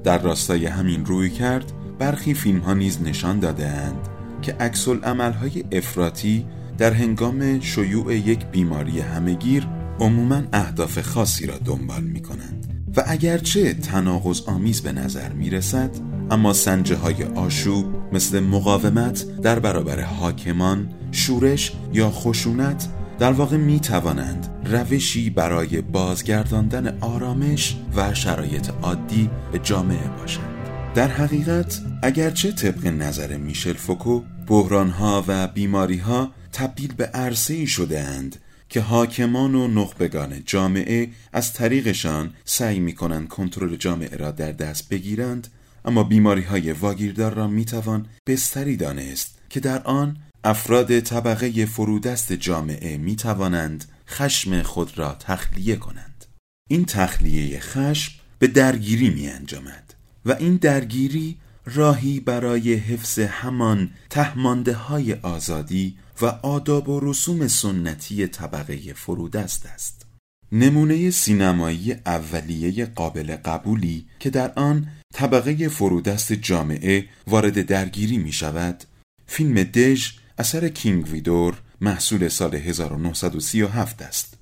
در 0.04 0.18
راستای 0.18 0.66
همین 0.66 1.06
روی 1.06 1.30
کرد 1.30 1.72
برخی 2.00 2.34
فیلم 2.34 2.60
ها 2.60 2.74
نیز 2.74 3.02
نشان 3.02 3.40
داده 3.40 3.68
اند 3.68 4.08
که 4.42 4.54
عکس 4.54 4.88
های 4.88 5.64
افراطی 5.72 6.46
در 6.78 6.94
هنگام 6.94 7.60
شیوع 7.60 8.16
یک 8.16 8.46
بیماری 8.46 9.00
همهگیر 9.00 9.68
عموما 10.00 10.42
اهداف 10.54 11.02
خاصی 11.02 11.46
را 11.46 11.58
دنبال 11.66 12.04
می 12.04 12.22
کنند 12.22 12.70
و 12.98 13.04
اگرچه 13.08 13.74
تناقض 13.74 14.42
آمیز 14.42 14.82
به 14.82 14.92
نظر 14.92 15.30
می 15.30 15.50
رسد 15.50 15.90
اما 16.32 16.54
سنجه 16.54 16.96
های 16.96 17.24
آشوب 17.24 17.86
مثل 18.14 18.40
مقاومت 18.40 19.26
در 19.42 19.60
برابر 19.60 20.02
حاکمان، 20.02 20.90
شورش 21.12 21.72
یا 21.94 22.10
خشونت 22.10 22.88
در 23.20 23.32
واقع 23.32 23.58
می 23.58 23.80
توانند 23.80 24.48
روشی 24.66 25.30
برای 25.30 25.82
بازگرداندن 25.82 26.98
آرامش 27.02 27.78
و 27.96 28.14
شرایط 28.14 28.70
عادی 28.82 29.30
به 29.52 29.60
جامعه 29.60 30.08
باشند. 30.18 30.59
در 31.00 31.08
حقیقت 31.08 31.82
اگرچه 32.04 32.52
طبق 32.52 32.88
نظر 32.88 33.38
میشل 33.38 33.74
فوکو 33.74 34.22
بحرانها 34.48 35.26
و 35.28 35.48
بیماریها 35.48 36.32
تبدیل 36.54 36.94
به 36.94 37.06
عرصه 37.06 37.66
شده 37.66 38.00
اند 38.00 38.36
که 38.70 38.82
حاکمان 38.82 39.56
و 39.56 39.68
نخبگان 39.68 40.44
جامعه 40.46 41.10
از 41.34 41.54
طریقشان 41.54 42.34
سعی 42.46 42.80
می 42.80 42.96
کنند 42.96 43.28
کنترل 43.28 43.76
جامعه 43.76 44.18
را 44.18 44.32
در 44.32 44.52
دست 44.52 44.90
بگیرند 44.90 45.48
اما 45.86 46.04
بیماری 46.04 46.42
های 46.42 46.72
واگیردار 46.72 47.34
را 47.34 47.48
می 47.48 47.66
توان 47.66 48.06
بستری 48.28 48.78
دانست 48.78 49.38
که 49.50 49.60
در 49.60 49.84
آن 49.84 50.18
افراد 50.44 51.00
طبقه 51.00 51.66
فرودست 51.66 52.34
جامعه 52.34 52.98
می 52.98 53.16
توانند 53.16 53.86
خشم 54.08 54.62
خود 54.62 54.98
را 54.98 55.16
تخلیه 55.20 55.76
کنند. 55.76 56.26
این 56.70 56.86
تخلیه 56.86 57.60
خشم 57.60 58.12
به 58.40 58.48
درگیری 58.48 59.10
می 59.10 59.28
انجامد 59.28 59.89
و 60.26 60.32
این 60.32 60.56
درگیری 60.56 61.38
راهی 61.66 62.20
برای 62.20 62.74
حفظ 62.74 63.20
همان 63.20 63.90
تهمانده 64.10 64.74
های 64.74 65.14
آزادی 65.14 65.98
و 66.22 66.26
آداب 66.26 66.90
و 66.90 67.00
رسوم 67.00 67.48
سنتی 67.48 68.28
طبقه 68.28 68.94
فرودست 68.94 69.66
است 69.66 70.06
نمونه 70.52 71.12
سینمایی 71.12 71.96
اولیه 72.06 72.86
قابل 72.86 73.36
قبولی 73.36 74.06
که 74.20 74.30
در 74.30 74.52
آن 74.56 74.88
طبقه 75.14 75.68
فرودست 75.68 76.34
جامعه 76.34 77.06
وارد 77.28 77.62
درگیری 77.62 78.18
می 78.18 78.32
شود 78.32 78.84
فیلم 79.28 79.64
دژ 79.64 80.12
اثر 80.38 80.70
کینگ 80.70 81.08
ویدور 81.08 81.62
محصول 81.82 82.28
سال 82.28 82.56
1937 82.56 84.02
است. 84.02 84.34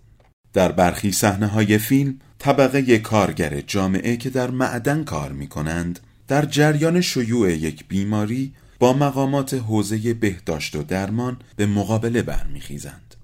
در 0.54 0.72
برخی 0.72 1.12
صحنه 1.12 1.48
های 1.48 1.78
فیلم 1.78 2.20
طبقه 2.40 2.98
کارگر 2.98 3.62
جامعه 3.62 4.18
که 4.18 4.30
در 4.30 4.52
معدن 4.52 5.04
کار 5.04 5.32
می 5.32 5.48
کنند 5.48 6.00
در 6.28 6.46
جریان 6.46 7.02
شیوع 7.02 7.54
یک 7.54 7.88
بیماری 7.88 8.54
با 8.80 8.94
مقامات 8.94 9.54
حوزه 9.54 10.14
بهداشت 10.14 10.76
و 10.76 10.84
درمان 10.84 11.38
به 11.56 11.66
مقابله 11.66 12.22
برمیخیزند. 12.22 13.16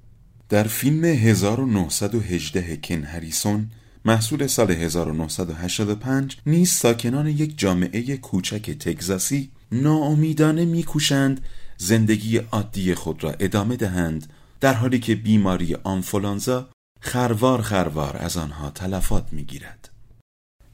در 0.49 0.63
فیلم 0.63 1.05
1918 1.05 2.77
کن 2.77 3.03
هریسون 3.03 3.69
محصول 4.05 4.47
سال 4.47 4.71
1985 4.71 6.37
نیز 6.45 6.71
ساکنان 6.71 7.27
یک 7.27 7.57
جامعه 7.57 8.17
کوچک 8.17 8.71
تگزاسی 8.71 9.49
ناامیدانه 9.71 10.65
میکوشند 10.65 11.41
زندگی 11.77 12.37
عادی 12.37 12.95
خود 12.95 13.23
را 13.23 13.35
ادامه 13.39 13.75
دهند 13.75 14.27
در 14.61 14.73
حالی 14.73 14.99
که 14.99 15.15
بیماری 15.15 15.75
آنفولانزا 15.75 16.69
خروار 17.05 17.61
خروار 17.61 18.17
از 18.17 18.37
آنها 18.37 18.69
تلفات 18.69 19.27
می‌گیرد. 19.31 19.89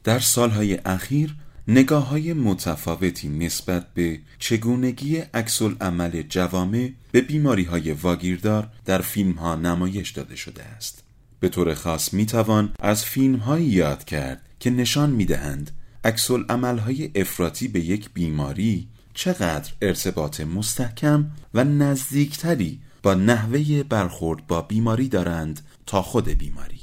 در 0.04 0.18
سالهای 0.18 0.78
اخیر 0.84 1.36
نگاه 1.68 2.08
های 2.08 2.32
متفاوتی 2.32 3.28
نسبت 3.28 3.86
به 3.94 4.20
چگونگی 4.38 5.16
عکس 5.16 5.62
عمل 5.62 6.22
جوامع 6.22 6.92
به 7.12 7.20
بیماری 7.20 7.64
های 7.64 7.92
واگیردار 7.92 8.68
در 8.84 9.02
فیلم 9.02 9.32
ها 9.32 9.54
نمایش 9.54 10.10
داده 10.10 10.36
شده 10.36 10.62
است. 10.62 11.02
به 11.40 11.48
طور 11.48 11.74
خاص 11.74 12.14
می 12.14 12.26
توان 12.26 12.72
از 12.80 13.04
فیلم 13.04 13.36
هایی 13.36 13.66
یاد 13.66 14.04
کرد 14.04 14.42
که 14.60 14.70
نشان 14.70 15.10
می 15.10 15.24
دهند 15.24 15.70
عکس 16.04 16.30
های 16.60 17.10
افراطی 17.14 17.68
به 17.68 17.80
یک 17.80 18.10
بیماری 18.14 18.88
چقدر 19.14 19.72
ارتباط 19.82 20.40
مستحکم 20.40 21.30
و 21.54 21.64
نزدیکتری 21.64 22.80
با 23.02 23.14
نحوه 23.14 23.82
برخورد 23.82 24.46
با 24.46 24.62
بیماری 24.62 25.08
دارند 25.08 25.60
تا 25.90 26.02
خود 26.02 26.28
بیماری. 26.28 26.80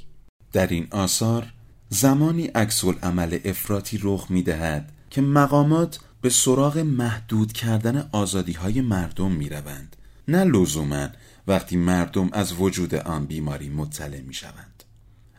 در 0.54 0.68
این 0.68 0.88
آثار 0.92 1.54
زمانی 1.90 2.46
عکس 2.46 2.84
عمل 2.84 3.40
افراطی 3.46 4.00
رخ 4.04 4.26
می 4.30 4.44
دهد 4.44 4.92
که 5.10 5.22
مقامات 5.22 6.00
به 6.22 6.30
سراغ 6.30 6.78
محدود 6.78 7.54
کردن 7.54 8.10
آزادی 8.12 8.52
های 8.54 8.82
مردم 8.82 9.32
می 9.32 9.50
روند 9.50 9.96
نه 10.28 10.44
لزوما 10.44 11.08
وقتی 11.48 11.78
مردم 11.78 12.30
از 12.34 12.54
وجود 12.54 12.96
آن 12.96 13.26
بیماری 13.26 13.70
مطلع 13.70 14.22
می 14.22 14.34
شوند 14.34 14.84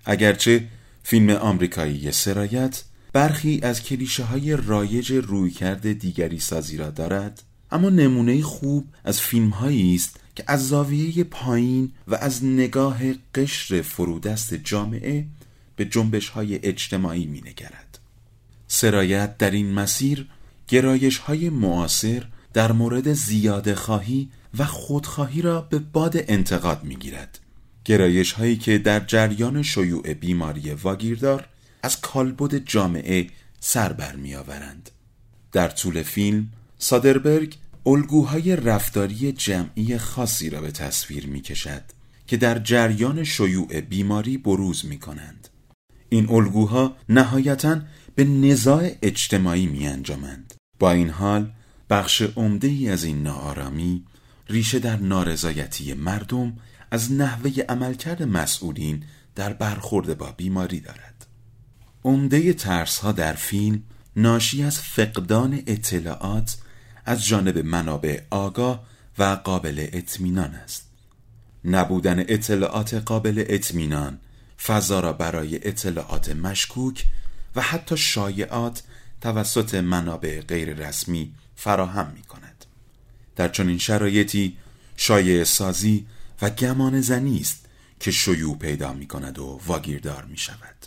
اگرچه 0.05 0.65
فیلم 1.03 1.31
آمریکایی 1.31 2.13
سرایت 2.13 2.85
برخی 3.13 3.61
از 3.63 3.83
کلیشه 3.83 4.25
های 4.25 4.57
رایج 4.57 5.13
رویکرد 5.13 5.93
دیگری 5.93 6.39
سازی 6.39 6.77
را 6.77 6.91
دارد 6.91 7.43
اما 7.71 7.91
نمونه 7.91 8.43
خوب 8.43 8.87
از 9.05 9.21
فیلم 9.21 9.49
هایی 9.49 9.95
است 9.95 10.18
که 10.39 10.45
از 10.47 10.69
زاویه 10.69 11.25
پایین 11.25 11.93
و 12.09 12.15
از 12.15 12.45
نگاه 12.45 12.99
قشر 13.35 13.83
فرودست 13.83 14.55
جامعه 14.55 15.25
به 15.77 15.85
جنبش 15.85 16.29
های 16.29 16.61
اجتماعی 16.63 17.27
می 17.27 17.41
نگرد. 17.41 17.99
سرایت 18.69 19.39
در 19.39 19.51
این 19.51 19.73
مسیر 19.73 20.29
گرایش 20.69 21.19
های 21.19 21.51
معاصر 21.51 22.27
در 22.53 22.73
مورد 22.73 23.13
زیاده 23.13 23.75
خواهی 23.75 24.31
و 24.59 24.65
خودخواهی 24.65 25.43
را 25.43 25.61
به 25.61 25.79
باد 25.79 26.17
انتقاد 26.17 26.85
می 26.85 26.97
گیرد. 26.97 27.39
گرایش 27.85 28.33
هایی 28.33 28.57
که 28.57 28.79
در 28.79 29.01
جریان 29.01 29.63
شیوع 29.63 30.15
بیماری 30.15 30.71
واگیردار 30.71 31.49
از 31.83 32.01
کالبد 32.01 32.55
جامعه 32.55 33.27
سر 33.61 33.93
بر 33.93 34.17
می 34.17 34.35
آورند. 34.35 34.91
در 35.53 35.69
طول 35.69 36.03
فیلم 36.03 36.49
سادربرگ 36.79 37.57
الگوهای 37.89 38.57
رفتاری 38.57 39.33
جمعی 39.33 39.99
خاصی 39.99 40.51
را 40.51 40.61
به 40.61 40.71
تصویر 40.71 41.27
می 41.27 41.41
کشد 41.41 41.83
که 42.27 42.37
در 42.37 42.59
جریان 42.59 43.25
شیوع 43.25 43.81
بیماری 43.81 44.39
بروز 44.39 44.87
می 44.87 44.99
کنند. 44.99 45.49
این 46.09 46.31
الگوها 46.31 46.97
نهایتا 47.09 47.81
به 48.15 48.25
نزاع 48.25 48.91
اجتماعی 49.03 49.67
می 49.67 49.87
انجامند. 49.87 50.55
با 50.79 50.91
این 50.91 51.11
حال 51.11 51.51
بخش 51.91 52.23
عمده 52.23 52.69
ای 52.69 52.89
از 52.89 53.05
این 53.05 53.23
ناآرامی 53.23 54.05
ریشه 54.49 54.79
در 54.79 54.97
نارضایتی 54.97 55.95
مردم 55.95 56.57
از 56.91 57.13
نحوه 57.13 57.51
عملکرد 57.69 58.23
مسئولین 58.23 59.03
در 59.35 59.53
برخورد 59.53 60.19
با 60.19 60.33
بیماری 60.37 60.81
دارد. 60.81 61.27
عمده 62.05 62.53
ترس 62.53 62.99
ها 62.99 63.13
در 63.13 63.33
فیلم 63.33 63.83
ناشی 64.17 64.63
از 64.63 64.81
فقدان 64.81 65.63
اطلاعات 65.67 66.57
از 67.09 67.27
جانب 67.27 67.59
منابع 67.59 68.21
آگاه 68.31 68.87
و 69.19 69.25
قابل 69.25 69.87
اطمینان 69.93 70.55
است. 70.55 70.89
نبودن 71.65 72.21
اطلاعات 72.21 72.95
قابل 72.95 73.45
اطمینان 73.49 74.19
فضا 74.63 75.01
را 75.01 75.13
برای 75.13 75.69
اطلاعات 75.69 76.29
مشکوک 76.29 77.05
و 77.57 77.61
حتی 77.61 77.97
شایعات 77.97 78.83
توسط 79.21 79.75
منابع 79.75 80.41
غیر 80.41 80.75
رسمی 80.75 81.35
فراهم 81.57 82.13
می 82.15 82.23
کند. 82.23 82.65
در 83.37 83.49
چنین 83.49 83.79
شرایطی 83.79 84.57
شایع 84.97 85.45
سازی 85.45 86.07
و 86.43 86.51
گمان 86.51 87.01
زنی 87.01 87.41
است 87.41 87.67
که 88.01 88.11
شیوع 88.11 88.59
پیدا 88.59 88.93
می 88.93 89.07
کند 89.07 89.39
و 89.39 89.61
واگیردار 89.67 90.25
می 90.25 90.39
شود. 90.39 90.87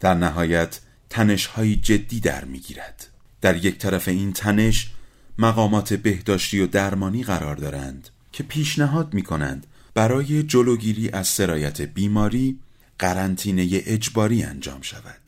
در 0.00 0.14
نهایت 0.14 0.80
تنش 1.10 1.46
های 1.46 1.76
جدی 1.76 2.20
در 2.20 2.44
می 2.44 2.58
گیرد. 2.58 3.06
در 3.40 3.64
یک 3.64 3.78
طرف 3.78 4.08
این 4.08 4.32
تنش 4.32 4.90
مقامات 5.38 5.94
بهداشتی 5.94 6.60
و 6.60 6.66
درمانی 6.66 7.22
قرار 7.22 7.56
دارند 7.56 8.08
که 8.32 8.42
پیشنهاد 8.42 9.14
می 9.14 9.22
کنند 9.22 9.66
برای 9.94 10.42
جلوگیری 10.42 11.10
از 11.10 11.28
سرایت 11.28 11.80
بیماری 11.80 12.58
قرنطینه 12.98 13.68
اجباری 13.72 14.42
انجام 14.42 14.82
شود 14.82 15.20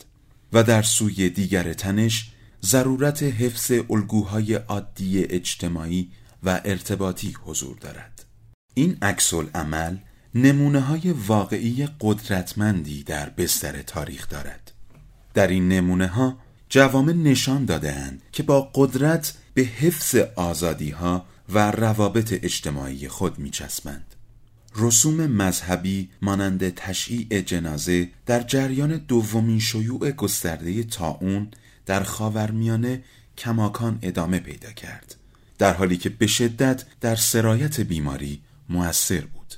و 0.53 0.63
در 0.63 0.83
سوی 0.83 1.31
دیگر 1.31 1.73
تنش 1.73 2.31
ضرورت 2.65 3.23
حفظ 3.23 3.73
الگوهای 3.91 4.55
عادی 4.55 5.25
اجتماعی 5.25 6.11
و 6.43 6.61
ارتباطی 6.65 7.37
حضور 7.45 7.77
دارد. 7.77 8.25
این 8.75 8.97
عکس 9.03 9.35
عمل 9.35 9.97
نمونه 10.35 10.81
های 10.81 11.13
واقعی 11.13 11.89
قدرتمندی 12.01 13.03
در 13.03 13.29
بستر 13.31 13.83
تاریخ 13.83 14.29
دارد. 14.29 14.73
در 15.35 15.47
این 15.47 15.69
نمونه 15.69 16.07
ها 16.07 16.39
جوامع 16.69 17.13
نشان 17.13 17.65
دادهاند 17.65 18.23
که 18.33 18.43
با 18.43 18.71
قدرت 18.75 19.35
به 19.57 19.63
حفظ 19.63 20.17
آزادی 20.37 20.91
ها 20.91 21.27
و 21.49 21.71
روابط 21.71 22.33
اجتماعی 22.43 23.09
خود 23.09 23.39
می 23.39 23.51
چسبند. 23.51 24.15
رسوم 24.77 25.27
مذهبی 25.27 26.09
مانند 26.23 26.75
تشییع 26.75 27.41
جنازه 27.41 28.09
در 28.27 28.43
جریان 28.43 28.97
دومین 28.97 29.61
شیوع 29.61 30.11
گسترده 30.11 30.83
تاون 30.83 31.49
در 31.87 32.03
خاورمیانه 32.03 33.05
کماکان 33.39 33.99
ادامه 34.03 34.39
پیدا 34.39 34.73
کرد 34.73 35.15
در 35.59 35.73
حالی 35.73 35.97
که 35.97 36.09
به 36.09 36.27
شدت 36.27 36.85
در 37.01 37.17
سرایت 37.17 37.81
بیماری 37.81 38.41
موثر 38.69 39.21
بود 39.21 39.55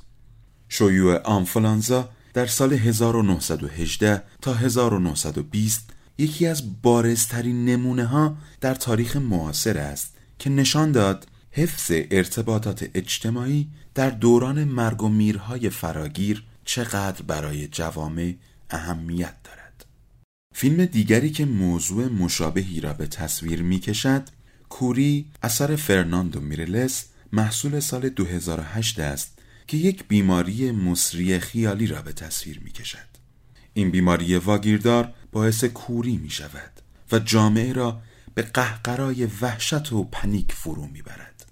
شیوع 0.68 1.22
آنفولانزا 1.22 2.08
در 2.34 2.46
سال 2.46 2.72
1918 2.72 4.22
تا 4.42 4.54
1920 4.54 5.90
یکی 6.18 6.46
از 6.46 6.83
بارزترین 6.83 7.64
نمونه 7.64 8.04
ها 8.04 8.37
در 8.61 8.74
تاریخ 8.74 9.16
معاصر 9.16 9.78
است 9.78 10.14
که 10.38 10.50
نشان 10.50 10.92
داد 10.92 11.26
حفظ 11.50 11.90
ارتباطات 12.11 12.90
اجتماعی 12.94 13.68
در 13.94 14.11
دوران 14.11 14.64
مرگ 14.64 15.02
و 15.02 15.09
میرهای 15.09 15.70
فراگیر 15.70 16.44
چقدر 16.64 17.22
برای 17.22 17.68
جوامع 17.68 18.35
اهمیت 18.70 19.35
دارد 19.44 19.87
فیلم 20.54 20.85
دیگری 20.85 21.31
که 21.31 21.44
موضوع 21.44 22.09
مشابهی 22.09 22.81
را 22.81 22.92
به 22.92 23.07
تصویر 23.07 23.62
می 23.62 23.78
کشد 23.81 24.28
کوری 24.68 25.26
اثر 25.42 25.76
فرناندو 25.76 26.40
میرلس 26.40 27.04
محصول 27.33 27.81
سال 27.81 28.09
2008 28.09 29.00
است 29.00 29.38
که 29.66 29.76
یک 29.76 30.09
بیماری 30.09 30.70
مصری 30.70 31.38
خیالی 31.38 31.87
را 31.87 32.02
به 32.02 32.12
تصویر 32.12 32.61
می 32.64 32.70
کشد. 32.70 33.09
این 33.74 33.90
بیماری 33.90 34.37
واگیردار 34.37 35.12
باعث 35.32 35.64
کوری 35.64 36.16
می 36.16 36.30
شود 36.30 36.72
و 37.12 37.18
جامعه 37.18 37.72
را 37.72 38.00
به 38.34 38.42
قهقرای 38.42 39.24
وحشت 39.24 39.92
و 39.92 40.04
پنیک 40.04 40.52
فرو 40.52 40.86
می 40.86 41.02
برد. 41.02 41.46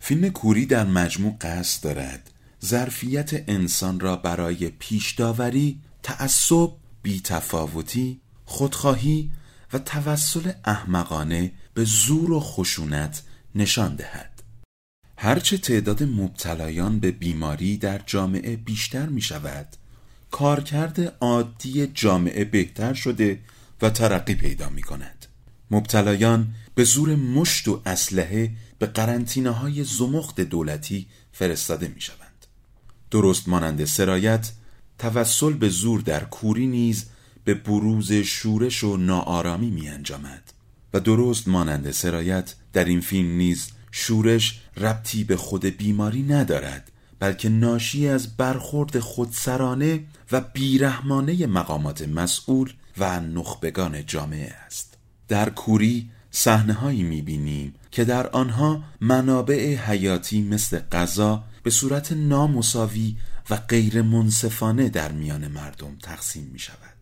فیلم 0.00 0.28
کوری 0.28 0.66
در 0.66 0.84
مجموع 0.84 1.36
قصد 1.40 1.82
دارد 1.84 2.30
ظرفیت 2.64 3.30
انسان 3.50 4.00
را 4.00 4.16
برای 4.16 4.68
پیشداوری، 4.68 5.80
تعصب، 6.02 6.70
بیتفاوتی، 7.02 8.20
خودخواهی 8.44 9.30
و 9.72 9.78
توسل 9.78 10.52
احمقانه 10.64 11.52
به 11.74 11.84
زور 11.84 12.30
و 12.30 12.40
خشونت 12.40 13.22
نشان 13.54 13.96
دهد. 13.96 14.42
هرچه 15.18 15.58
تعداد 15.58 16.02
مبتلایان 16.02 17.00
به 17.00 17.10
بیماری 17.10 17.76
در 17.76 18.00
جامعه 18.06 18.56
بیشتر 18.56 19.06
می 19.06 19.20
شود، 19.20 19.76
کارکرد 20.36 21.16
عادی 21.20 21.86
جامعه 21.86 22.44
بهتر 22.44 22.94
شده 22.94 23.38
و 23.82 23.90
ترقی 23.90 24.34
پیدا 24.34 24.68
می 24.68 24.82
کند. 24.82 25.26
مبتلایان 25.70 26.54
به 26.74 26.84
زور 26.84 27.16
مشت 27.16 27.68
و 27.68 27.82
اسلحه 27.86 28.52
به 28.78 28.86
قرنطینه 28.86 29.50
های 29.50 29.84
زمخت 29.84 30.40
دولتی 30.40 31.06
فرستاده 31.32 31.88
می 31.88 32.00
شوند. 32.00 32.46
درست 33.10 33.48
مانند 33.48 33.84
سرایت 33.84 34.52
توسل 34.98 35.52
به 35.52 35.68
زور 35.68 36.00
در 36.00 36.24
کوری 36.24 36.66
نیز 36.66 37.04
به 37.44 37.54
بروز 37.54 38.12
شورش 38.12 38.84
و 38.84 38.96
ناآرامی 38.96 39.70
می 39.70 39.88
انجامد 39.88 40.52
و 40.94 41.00
درست 41.00 41.48
مانند 41.48 41.90
سرایت 41.90 42.54
در 42.72 42.84
این 42.84 43.00
فیلم 43.00 43.36
نیز 43.36 43.70
شورش 43.92 44.60
ربطی 44.76 45.24
به 45.24 45.36
خود 45.36 45.64
بیماری 45.64 46.22
ندارد 46.22 46.92
بلکه 47.18 47.48
ناشی 47.48 48.08
از 48.08 48.36
برخورد 48.36 48.98
خودسرانه 48.98 50.04
و 50.32 50.40
بیرحمانه 50.40 51.46
مقامات 51.46 52.08
مسئول 52.08 52.72
و 52.98 53.20
نخبگان 53.20 54.06
جامعه 54.06 54.52
است 54.66 54.96
در 55.28 55.50
کوری 55.50 56.10
صحنه 56.30 56.72
هایی 56.72 57.02
می 57.02 57.72
که 57.90 58.04
در 58.04 58.26
آنها 58.26 58.82
منابع 59.00 59.74
حیاتی 59.74 60.42
مثل 60.42 60.78
غذا 60.92 61.44
به 61.62 61.70
صورت 61.70 62.12
نامساوی 62.12 63.16
و 63.50 63.56
غیر 63.56 64.02
منصفانه 64.02 64.88
در 64.88 65.12
میان 65.12 65.48
مردم 65.48 65.96
تقسیم 66.02 66.50
می 66.52 66.58
شود. 66.58 66.96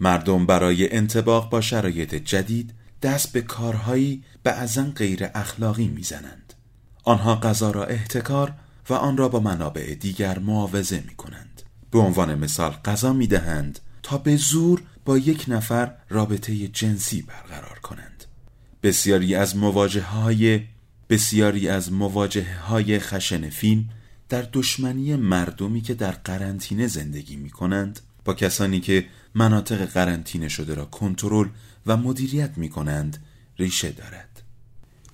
مردم 0.00 0.46
برای 0.46 0.92
انتباق 0.92 1.50
با 1.50 1.60
شرایط 1.60 2.14
جدید 2.14 2.74
دست 3.02 3.32
به 3.32 3.40
کارهایی 3.40 4.22
بعضا 4.44 4.82
غیر 4.96 5.28
اخلاقی 5.34 5.88
می‌زنند. 5.88 6.54
آنها 7.04 7.36
غذا 7.36 7.70
را 7.70 7.84
احتکار 7.84 8.54
و 8.88 8.94
آن 8.94 9.16
را 9.16 9.28
با 9.28 9.40
منابع 9.40 9.94
دیگر 9.94 10.38
معاوضه 10.38 11.02
می 11.08 11.14
کنند. 11.14 11.62
به 11.90 11.98
عنوان 11.98 12.34
مثال 12.34 12.70
غذا 12.70 13.12
می 13.12 13.26
دهند 13.26 13.80
تا 14.02 14.18
به 14.18 14.36
زور 14.36 14.82
با 15.04 15.18
یک 15.18 15.44
نفر 15.48 15.94
رابطه 16.08 16.68
جنسی 16.68 17.22
برقرار 17.22 17.78
کنند. 17.78 18.24
بسیاری 18.82 19.34
از 19.34 19.56
مواجه 19.56 20.02
های 20.02 20.60
بسیاری 21.10 21.68
از 21.68 21.92
مواجهه 21.92 22.60
های 22.60 22.98
خشن 22.98 23.50
فیلم 23.50 23.88
در 24.28 24.48
دشمنی 24.52 25.16
مردمی 25.16 25.80
که 25.80 25.94
در 25.94 26.10
قرنطینه 26.12 26.86
زندگی 26.86 27.36
می 27.36 27.50
کنند 27.50 28.00
با 28.24 28.34
کسانی 28.34 28.80
که 28.80 29.06
مناطق 29.34 29.84
قرنطینه 29.84 30.48
شده 30.48 30.74
را 30.74 30.84
کنترل 30.84 31.48
و 31.86 31.96
مدیریت 31.96 32.58
می 32.58 32.68
کنند 32.68 33.24
ریشه 33.58 33.90
دارد 33.90 34.42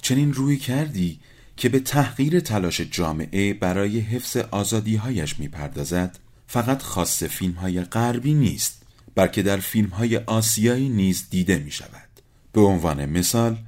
چنین 0.02 0.32
روی 0.32 0.56
کردی 0.56 1.20
که 1.58 1.68
به 1.68 1.80
تحقیر 1.80 2.40
تلاش 2.40 2.80
جامعه 2.80 3.54
برای 3.54 4.00
حفظ 4.00 4.36
آزادیهایش 4.36 5.38
می 5.38 5.48
پردازد 5.48 6.18
فقط 6.46 6.82
خاص 6.82 7.22
فیلم 7.22 7.54
های 7.54 7.80
غربی 7.80 8.34
نیست 8.34 8.82
بلکه 9.14 9.42
در 9.42 9.56
فیلم 9.56 9.88
های 9.88 10.16
آسیایی 10.16 10.88
نیز 10.88 11.26
دیده 11.30 11.58
می 11.58 11.70
شود 11.70 12.08
به 12.52 12.60
عنوان 12.60 13.06
مثال 13.06 13.58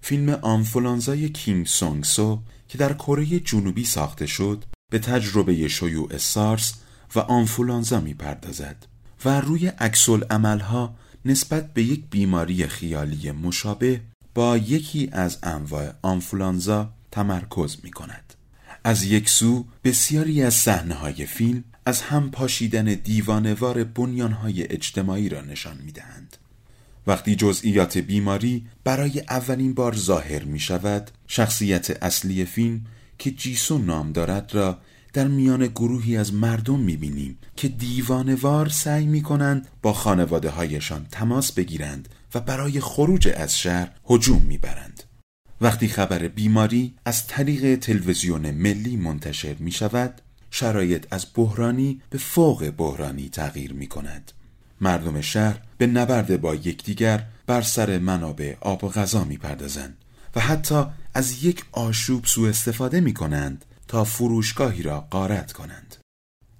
فیلم 0.00 0.28
آنفولانزای 0.28 1.28
کینگ 1.28 1.66
سونگ 1.66 2.04
سو 2.04 2.38
که 2.68 2.78
در 2.78 2.92
کره 2.92 3.40
جنوبی 3.40 3.84
ساخته 3.84 4.26
شد 4.26 4.64
به 4.90 4.98
تجربه 4.98 5.68
شیوع 5.68 6.16
سارس 6.16 6.74
و 7.14 7.18
آنفولانزا 7.18 8.00
می 8.00 8.14
پردازد 8.14 8.86
و 9.24 9.40
روی 9.40 9.66
عکسل 9.66 10.24
عملها 10.30 10.94
نسبت 11.24 11.74
به 11.74 11.82
یک 11.82 12.04
بیماری 12.10 12.66
خیالی 12.66 13.30
مشابه 13.30 14.00
با 14.34 14.56
یکی 14.56 15.08
از 15.12 15.38
انواع 15.42 15.92
آنفولانزا 16.02 16.95
تمرکز 17.16 17.76
می 17.82 17.90
کند. 17.90 18.34
از 18.84 19.02
یک 19.02 19.28
سو 19.28 19.66
بسیاری 19.84 20.42
از 20.42 20.54
صحنه 20.54 20.94
های 20.94 21.26
فیلم 21.26 21.64
از 21.86 22.00
هم 22.00 22.30
پاشیدن 22.30 22.84
دیوانوار 22.84 23.84
بنیانهای 23.84 24.72
اجتماعی 24.72 25.28
را 25.28 25.40
نشان 25.40 25.76
می 25.84 25.92
دهند. 25.92 26.36
وقتی 27.06 27.36
جزئیات 27.36 27.98
بیماری 27.98 28.66
برای 28.84 29.20
اولین 29.20 29.74
بار 29.74 29.96
ظاهر 29.96 30.44
می 30.44 30.60
شود 30.60 31.10
شخصیت 31.26 32.02
اصلی 32.04 32.44
فیلم 32.44 32.86
که 33.18 33.30
جیسون 33.30 33.84
نام 33.84 34.12
دارد 34.12 34.54
را 34.54 34.78
در 35.12 35.28
میان 35.28 35.66
گروهی 35.66 36.16
از 36.16 36.34
مردم 36.34 36.78
می‌بینیم 36.78 37.38
که 37.56 37.68
دیوانوار 37.68 38.68
سعی 38.68 39.06
می‌کنند 39.06 39.68
با 39.82 39.92
خانواده 39.92 40.50
هایشان 40.50 41.06
تماس 41.10 41.52
بگیرند 41.52 42.08
و 42.34 42.40
برای 42.40 42.80
خروج 42.80 43.28
از 43.36 43.58
شهر 43.58 43.90
هجوم 44.10 44.42
می‌برند. 44.42 45.02
وقتی 45.60 45.88
خبر 45.88 46.28
بیماری 46.28 46.94
از 47.04 47.26
طریق 47.26 47.78
تلویزیون 47.78 48.50
ملی 48.50 48.96
منتشر 48.96 49.54
می 49.58 49.72
شود، 49.72 50.20
شرایط 50.50 51.06
از 51.10 51.26
بحرانی 51.34 52.02
به 52.10 52.18
فوق 52.18 52.70
بحرانی 52.70 53.28
تغییر 53.28 53.72
می 53.72 53.86
کند. 53.86 54.32
مردم 54.80 55.20
شهر 55.20 55.60
به 55.78 55.86
نبرد 55.86 56.40
با 56.40 56.54
یکدیگر 56.54 57.26
بر 57.46 57.62
سر 57.62 57.98
منابع 57.98 58.56
آب 58.60 58.84
و 58.84 58.88
غذا 58.88 59.24
می 59.24 59.36
پردازند 59.36 59.96
و 60.36 60.40
حتی 60.40 60.84
از 61.14 61.44
یک 61.44 61.64
آشوب 61.72 62.24
سوء 62.24 62.48
استفاده 62.48 63.00
می 63.00 63.14
کنند 63.14 63.64
تا 63.88 64.04
فروشگاهی 64.04 64.82
را 64.82 65.00
غارت 65.00 65.52
کنند 65.52 65.96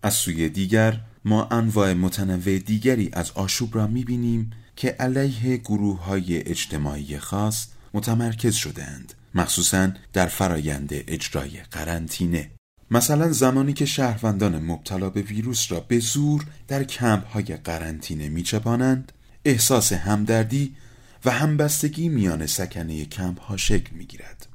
از 0.02 0.14
سوی 0.14 0.48
دیگر 0.48 1.00
ما 1.24 1.48
انواع 1.50 1.92
متنوع 1.92 2.58
دیگری 2.58 3.10
از 3.12 3.30
آشوب 3.30 3.74
را 3.74 3.86
می 3.86 4.04
بینیم 4.04 4.50
که 4.76 4.88
علیه 4.88 5.56
گروه 5.56 6.04
های 6.04 6.48
اجتماعی 6.48 7.18
خاص 7.18 7.66
متمرکز 7.96 8.54
شدهاند 8.54 9.14
مخصوصا 9.34 9.90
در 10.12 10.26
فرایند 10.26 10.88
اجرای 10.92 11.62
قرنطینه. 11.70 12.50
مثلا 12.90 13.32
زمانی 13.32 13.72
که 13.72 13.86
شهروندان 13.86 14.58
مبتلا 14.64 15.10
به 15.10 15.22
ویروس 15.22 15.72
را 15.72 15.80
به 15.80 15.98
زور 15.98 16.46
در 16.68 16.84
کمپ 16.84 17.26
های 17.26 17.42
قرنطینه 17.42 18.28
میچپانند 18.28 19.12
احساس 19.44 19.92
همدردی 19.92 20.76
و 21.24 21.30
همبستگی 21.30 22.08
میان 22.08 22.46
سکنه 22.46 23.04
کمپ 23.04 23.40
ها 23.40 23.56
شکل 23.56 23.96
می 23.96 24.04
گیرد 24.04 24.46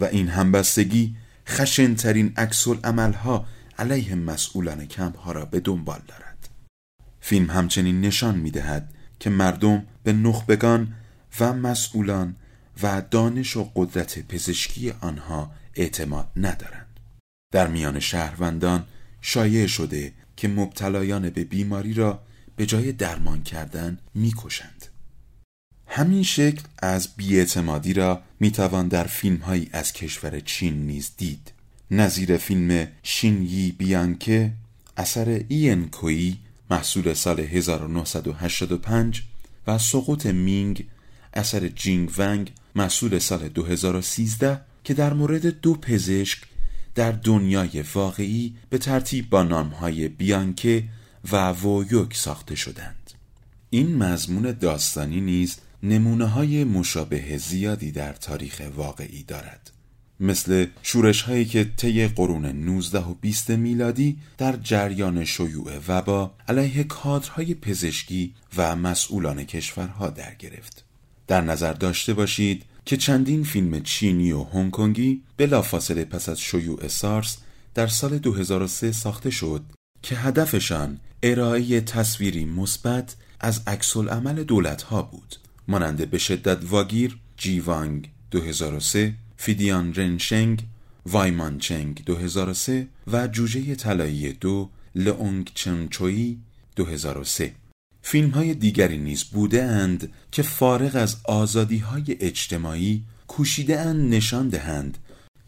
و 0.00 0.04
این 0.04 0.28
همبستگی 0.28 1.16
خشنترین 1.48 2.32
عکس 2.36 2.68
عملها 2.68 3.46
علیه 3.78 4.14
مسئولان 4.14 4.86
کمپ 4.86 5.18
ها 5.18 5.32
را 5.32 5.44
به 5.44 5.60
دنبال 5.60 6.00
دارد. 6.08 6.48
فیلم 7.20 7.50
همچنین 7.50 8.00
نشان 8.00 8.38
می 8.38 8.50
دهد 8.50 8.90
که 9.20 9.30
مردم 9.30 9.82
به 10.02 10.12
نخبگان 10.12 10.94
و 11.40 11.52
مسئولان 11.52 12.36
و 12.82 13.02
دانش 13.10 13.56
و 13.56 13.70
قدرت 13.74 14.18
پزشکی 14.18 14.90
آنها 14.90 15.50
اعتماد 15.74 16.28
ندارند. 16.36 17.00
در 17.52 17.66
میان 17.66 18.00
شهروندان 18.00 18.84
شایع 19.20 19.66
شده 19.66 20.12
که 20.36 20.48
مبتلایان 20.48 21.30
به 21.30 21.44
بیماری 21.44 21.94
را 21.94 22.22
به 22.56 22.66
جای 22.66 22.92
درمان 22.92 23.42
کردن 23.42 23.98
می‌کشند. 24.14 24.86
همین 25.86 26.22
شکل 26.22 26.62
از 26.78 27.08
بیاعتمادی 27.16 27.92
را 27.92 28.22
می‌توان 28.40 28.88
در 28.88 29.04
فیلم 29.04 29.36
هایی 29.36 29.70
از 29.72 29.92
کشور 29.92 30.40
چین 30.40 30.86
نیز 30.86 31.10
دید. 31.16 31.52
نظیر 31.90 32.36
فیلم 32.36 32.88
شینیی 33.02 33.72
بیانکه 33.72 34.52
اثر 34.96 35.44
این 35.48 35.88
کوی 35.88 36.36
محصول 36.70 37.14
سال 37.14 37.40
1985 37.40 39.22
و 39.66 39.78
سقوط 39.78 40.26
مینگ 40.26 40.86
اثر 41.34 41.68
جینگ 41.68 42.10
ونگ 42.18 42.52
محصول 42.76 43.18
سال 43.18 43.48
2013 43.48 44.60
که 44.84 44.94
در 44.94 45.12
مورد 45.12 45.60
دو 45.60 45.74
پزشک 45.74 46.38
در 46.94 47.12
دنیای 47.12 47.84
واقعی 47.94 48.54
به 48.70 48.78
ترتیب 48.78 49.30
با 49.30 49.42
نامهای 49.42 50.08
بیانکه 50.08 50.84
و 51.32 51.50
وویوک 51.50 52.14
ساخته 52.14 52.54
شدند. 52.54 53.10
این 53.70 53.96
مضمون 53.96 54.52
داستانی 54.52 55.20
نیز 55.20 55.56
نمونه 55.82 56.26
های 56.26 56.64
مشابه 56.64 57.38
زیادی 57.38 57.92
در 57.92 58.12
تاریخ 58.12 58.62
واقعی 58.76 59.22
دارد. 59.22 59.70
مثل 60.20 60.66
شورش 60.82 61.22
هایی 61.22 61.44
که 61.44 61.64
طی 61.76 62.08
قرون 62.08 62.46
19 62.46 62.98
و 62.98 63.14
20 63.14 63.50
میلادی 63.50 64.18
در 64.38 64.56
جریان 64.56 65.24
شیوع 65.24 65.78
وبا 65.88 66.34
علیه 66.48 66.84
کادرهای 66.84 67.54
پزشکی 67.54 68.34
و 68.56 68.76
مسئولان 68.76 69.44
کشورها 69.44 70.10
در 70.10 70.34
گرفت 70.34 70.85
در 71.26 71.40
نظر 71.40 71.72
داشته 71.72 72.14
باشید 72.14 72.64
که 72.84 72.96
چندین 72.96 73.44
فیلم 73.44 73.82
چینی 73.82 74.32
و 74.32 74.42
هنگکنگی 74.42 75.22
بلافاصله 75.36 76.04
پس 76.04 76.28
از 76.28 76.40
شیوع 76.40 76.88
سارس 76.88 77.36
در 77.74 77.86
سال 77.86 78.18
2003 78.18 78.92
ساخته 78.92 79.30
شد 79.30 79.62
که 80.02 80.16
هدفشان 80.16 80.98
ارائه 81.22 81.80
تصویری 81.80 82.44
مثبت 82.44 83.16
از 83.40 83.62
عکس 83.66 83.96
عمل 83.96 84.44
دولت 84.44 84.82
ها 84.82 85.02
بود. 85.02 85.36
مانند 85.68 86.10
به 86.10 86.18
شدت 86.18 86.58
واگیر 86.70 87.18
جیوانگ 87.36 88.10
2003 88.30 89.14
فیدیان 89.36 89.94
رنشنگ 89.94 90.64
وایمانچنگ 91.06 92.02
2003 92.04 92.86
و 93.06 93.28
جوجه 93.28 93.74
طلایی 93.74 94.32
دو 94.32 94.70
لونگ 94.94 95.50
چنچوی 95.54 96.38
2003 96.76 97.52
فیلم 98.08 98.30
های 98.30 98.54
دیگری 98.54 98.98
نیز 98.98 99.24
بوده 99.24 99.62
اند 99.62 100.12
که 100.32 100.42
فارغ 100.42 100.96
از 100.96 101.16
آزادی 101.24 101.78
های 101.78 102.16
اجتماعی 102.20 103.02
کوشیده 103.28 103.80
اند 103.80 104.14
نشان 104.14 104.48
دهند 104.48 104.98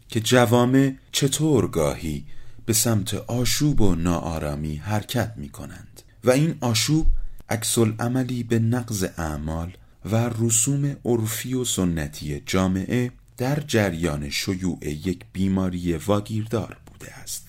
که 0.09 0.19
جوامع 0.19 0.93
چطور 1.11 1.67
گاهی 1.67 2.25
به 2.65 2.73
سمت 2.73 3.13
آشوب 3.13 3.81
و 3.81 3.95
ناآرامی 3.95 4.75
حرکت 4.75 5.33
می 5.37 5.49
کنند 5.49 6.01
و 6.23 6.31
این 6.31 6.55
آشوب 6.61 7.05
عکس 7.49 7.77
عملی 7.77 8.43
به 8.43 8.59
نقض 8.59 9.05
اعمال 9.17 9.71
و 10.05 10.29
رسوم 10.39 10.95
عرفی 11.05 11.53
و 11.53 11.65
سنتی 11.65 12.41
جامعه 12.45 13.11
در 13.37 13.59
جریان 13.59 14.29
شیوع 14.29 14.87
یک 14.87 15.19
بیماری 15.33 15.93
واگیردار 15.93 16.77
بوده 16.85 17.13
است. 17.13 17.48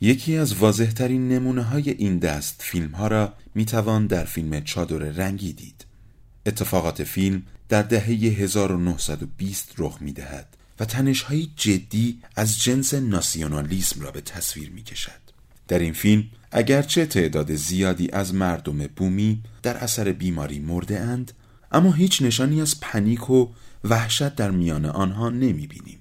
یکی 0.00 0.36
از 0.36 0.54
واضحترین 0.54 1.28
نمونه 1.28 1.62
های 1.62 1.90
این 1.90 2.18
دست 2.18 2.56
فیلم 2.58 2.90
ها 2.90 3.06
را 3.08 3.32
می 3.54 3.64
توان 3.64 4.06
در 4.06 4.24
فیلم 4.24 4.60
چادر 4.60 4.96
رنگی 4.96 5.52
دید 5.52 5.84
اتفاقات 6.46 7.04
فیلم 7.04 7.42
در 7.68 7.82
دهه 7.82 8.06
1920 8.10 9.74
رخ 9.78 9.98
می 10.00 10.12
دهد 10.12 10.56
و 10.80 10.86
های 11.26 11.48
جدی 11.56 12.18
از 12.36 12.62
جنس 12.62 12.94
ناسیونالیسم 12.94 14.00
را 14.00 14.10
به 14.10 14.20
تصویر 14.20 14.70
می 14.70 14.82
کشد 14.82 15.20
در 15.68 15.78
این 15.78 15.92
فیلم 15.92 16.24
اگرچه 16.52 17.06
تعداد 17.06 17.54
زیادی 17.54 18.10
از 18.10 18.34
مردم 18.34 18.86
بومی 18.86 19.42
در 19.62 19.76
اثر 19.76 20.12
بیماری 20.12 20.58
مرده 20.58 21.00
اند 21.00 21.32
اما 21.72 21.92
هیچ 21.92 22.22
نشانی 22.22 22.60
از 22.60 22.80
پنیک 22.80 23.30
و 23.30 23.48
وحشت 23.84 24.34
در 24.34 24.50
میان 24.50 24.84
آنها 24.84 25.30
نمی 25.30 25.66
بینیم. 25.66 25.98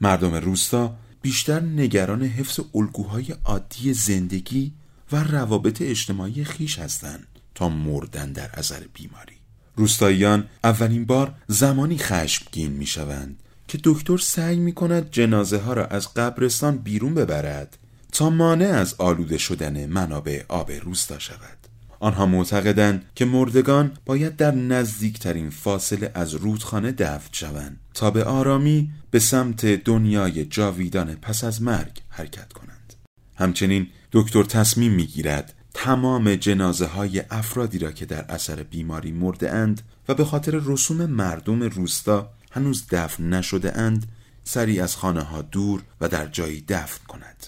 مردم 0.00 0.34
روستا 0.34 0.96
بیشتر 1.22 1.60
نگران 1.60 2.22
حفظ 2.22 2.60
الگوهای 2.74 3.34
عادی 3.44 3.92
زندگی 3.94 4.72
و 5.12 5.24
روابط 5.24 5.82
اجتماعی 5.82 6.44
خیش 6.44 6.78
هستند 6.78 7.26
تا 7.54 7.68
مردن 7.68 8.32
در 8.32 8.50
اثر 8.54 8.82
بیماری. 8.94 9.36
روستاییان 9.76 10.48
اولین 10.64 11.04
بار 11.04 11.34
زمانی 11.48 11.98
خشمگین 11.98 12.72
می 12.72 12.86
شوند 12.86 13.42
که 13.68 13.78
دکتر 13.84 14.18
سعی 14.18 14.56
می 14.56 14.72
کند 14.72 15.10
جنازه 15.10 15.58
ها 15.58 15.72
را 15.72 15.86
از 15.86 16.14
قبرستان 16.14 16.78
بیرون 16.78 17.14
ببرد 17.14 17.78
تا 18.12 18.30
مانع 18.30 18.66
از 18.66 18.94
آلوده 18.98 19.38
شدن 19.38 19.86
منابع 19.86 20.42
آب 20.48 20.72
روستا 20.72 21.18
شود. 21.18 21.61
آنها 22.02 22.26
معتقدند 22.26 23.04
که 23.14 23.24
مردگان 23.24 23.92
باید 24.06 24.36
در 24.36 24.54
نزدیکترین 24.54 25.50
فاصله 25.50 26.10
از 26.14 26.34
رودخانه 26.34 26.92
دفن 26.92 27.28
شوند 27.32 27.80
تا 27.94 28.10
به 28.10 28.24
آرامی 28.24 28.90
به 29.10 29.18
سمت 29.18 29.66
دنیای 29.66 30.44
جاویدان 30.44 31.14
پس 31.14 31.44
از 31.44 31.62
مرگ 31.62 32.00
حرکت 32.08 32.52
کنند. 32.52 32.94
همچنین 33.36 33.86
دکتر 34.12 34.42
تصمیم 34.42 34.92
می‌گیرد 34.92 35.54
تمام 35.74 36.34
جنازه 36.34 36.86
های 36.86 37.22
افرادی 37.30 37.78
را 37.78 37.92
که 37.92 38.06
در 38.06 38.24
اثر 38.28 38.62
بیماری 38.62 39.12
مرده 39.12 39.50
اند 39.52 39.82
و 40.08 40.14
به 40.14 40.24
خاطر 40.24 40.60
رسوم 40.64 41.06
مردم 41.06 41.62
روستا 41.62 42.30
هنوز 42.50 42.86
دفن 42.90 43.28
نشده 43.28 43.78
اند 43.78 44.06
سری 44.44 44.80
از 44.80 44.96
خانه 44.96 45.22
ها 45.22 45.42
دور 45.42 45.82
و 46.00 46.08
در 46.08 46.26
جایی 46.26 46.64
دفن 46.68 47.04
کند. 47.08 47.46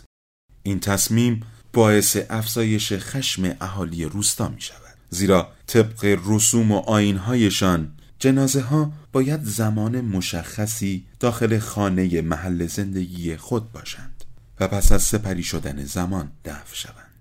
این 0.62 0.80
تصمیم 0.80 1.42
باعث 1.74 2.16
افزایش 2.30 2.92
خشم 2.92 3.56
اهالی 3.60 4.04
روستا 4.04 4.48
می 4.48 4.60
شود 4.60 4.78
زیرا 5.10 5.48
طبق 5.66 6.18
رسوم 6.26 6.72
و 6.72 6.78
آینهایشان 6.78 7.92
جنازه 8.18 8.60
ها 8.60 8.92
باید 9.12 9.44
زمان 9.44 10.00
مشخصی 10.00 11.04
داخل 11.20 11.58
خانه 11.58 12.20
محل 12.20 12.66
زندگی 12.66 13.36
خود 13.36 13.72
باشند 13.72 14.24
و 14.60 14.68
پس 14.68 14.92
از 14.92 15.02
سپری 15.02 15.42
شدن 15.42 15.84
زمان 15.84 16.32
دفن 16.44 16.74
شوند. 16.74 17.14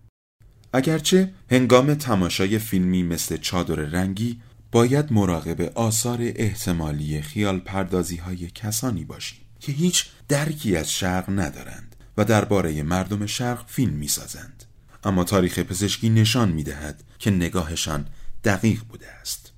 اگرچه 0.73 1.33
هنگام 1.51 1.93
تماشای 1.93 2.59
فیلمی 2.59 3.03
مثل 3.03 3.37
چادر 3.37 3.75
رنگی 3.75 4.41
باید 4.71 5.13
مراقب 5.13 5.61
آثار 5.61 6.17
احتمالی 6.21 7.21
خیال 7.21 7.59
پردازی 7.59 8.17
های 8.17 8.49
کسانی 8.49 9.03
باشی 9.03 9.35
که 9.59 9.71
هیچ 9.71 10.05
درکی 10.27 10.77
از 10.77 10.91
شرق 10.91 11.29
ندارند. 11.29 11.92
و 12.17 12.25
درباره 12.25 12.83
مردم 12.83 13.25
شرق 13.25 13.65
فیلم 13.67 13.93
می‌سازند. 13.93 14.63
اما 15.03 15.23
تاریخ 15.23 15.59
پزشکی 15.59 16.09
نشان 16.09 16.51
می‌دهد 16.51 17.03
که 17.19 17.31
نگاهشان 17.31 18.05
دقیق 18.43 18.83
بوده 18.83 19.07
است. 19.11 19.51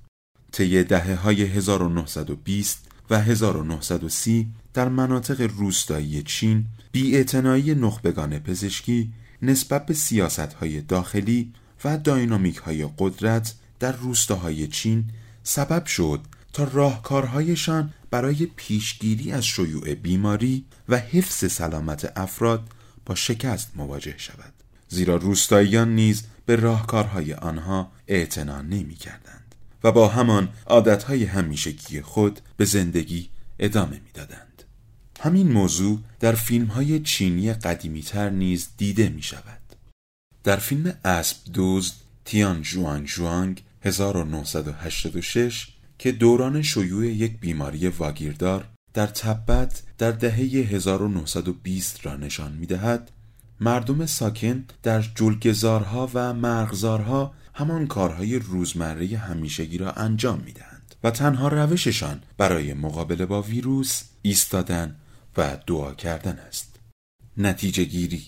طی 0.52 0.84
دهه 0.84 1.14
های 1.14 1.42
1920 1.42 2.88
و 3.10 3.20
1930 3.20 4.48
در 4.74 4.88
مناطق 4.88 5.40
روستایی 5.40 6.22
چین 6.22 6.66
بیاعتنایی 6.92 7.74
نخبگان 7.74 8.38
پزشکی 8.38 9.12
نسبت 9.42 9.86
به 9.86 9.94
سیاست 9.94 10.38
های 10.38 10.80
داخلی 10.80 11.52
و 11.84 11.98
داینامیک 11.98 12.56
های 12.56 12.88
قدرت 12.98 13.54
در 13.80 13.92
روستاهای 13.92 14.66
چین 14.66 15.04
سبب 15.42 15.86
شد 15.86 16.20
تا 16.52 16.64
راهکارهایشان 16.64 17.92
برای 18.10 18.46
پیشگیری 18.56 19.32
از 19.32 19.46
شیوع 19.46 19.94
بیماری 19.94 20.64
و 20.88 20.98
حفظ 20.98 21.52
سلامت 21.52 22.12
افراد 22.16 22.68
با 23.06 23.14
شکست 23.14 23.70
مواجه 23.76 24.14
شود. 24.18 24.52
زیرا 24.88 25.16
روستاییان 25.16 25.94
نیز 25.94 26.22
به 26.46 26.56
راهکارهای 26.56 27.34
آنها 27.34 27.92
اعتنا 28.08 28.62
نمی 28.62 28.94
کردند 28.94 29.54
و 29.84 29.92
با 29.92 30.08
همان 30.08 30.48
عادتهای 30.66 31.24
همیشگی 31.24 32.02
خود 32.02 32.40
به 32.56 32.64
زندگی 32.64 33.28
ادامه 33.58 34.00
دادند 34.14 34.62
همین 35.20 35.52
موضوع 35.52 36.00
در 36.20 36.32
فیلم 36.32 36.66
های 36.66 37.00
چینی 37.00 37.52
قدیمی 37.52 38.02
تر 38.02 38.30
نیز 38.30 38.68
دیده 38.76 39.08
می 39.08 39.22
شود 39.22 39.60
در 40.44 40.56
فیلم 40.56 40.94
اسب 41.04 41.36
دوز 41.52 41.92
تیان 42.24 42.62
جوان 42.62 43.04
جوانگ 43.04 43.62
1986 43.82 45.68
که 45.98 46.12
دوران 46.12 46.62
شیوع 46.62 47.06
یک 47.06 47.40
بیماری 47.40 47.88
واگیردار 47.88 48.68
در 48.96 49.06
تبت 49.06 49.82
در 49.98 50.10
دهه 50.10 50.34
1920 50.34 52.06
را 52.06 52.16
نشان 52.16 52.52
می 52.52 52.66
دهد 52.66 53.10
مردم 53.60 54.06
ساکن 54.06 54.64
در 54.82 55.02
جلگزارها 55.02 56.10
و 56.14 56.34
مرغزارها 56.34 57.34
همان 57.54 57.86
کارهای 57.86 58.38
روزمره 58.38 59.06
همیشگی 59.18 59.78
را 59.78 59.92
انجام 59.92 60.42
می 60.46 60.52
دهند 60.52 60.94
و 61.04 61.10
تنها 61.10 61.48
روششان 61.48 62.22
برای 62.38 62.74
مقابله 62.74 63.26
با 63.26 63.42
ویروس 63.42 64.02
ایستادن 64.22 64.96
و 65.36 65.58
دعا 65.66 65.94
کردن 65.94 66.38
است. 66.38 66.76
نتیجه 67.36 67.84
گیری 67.84 68.22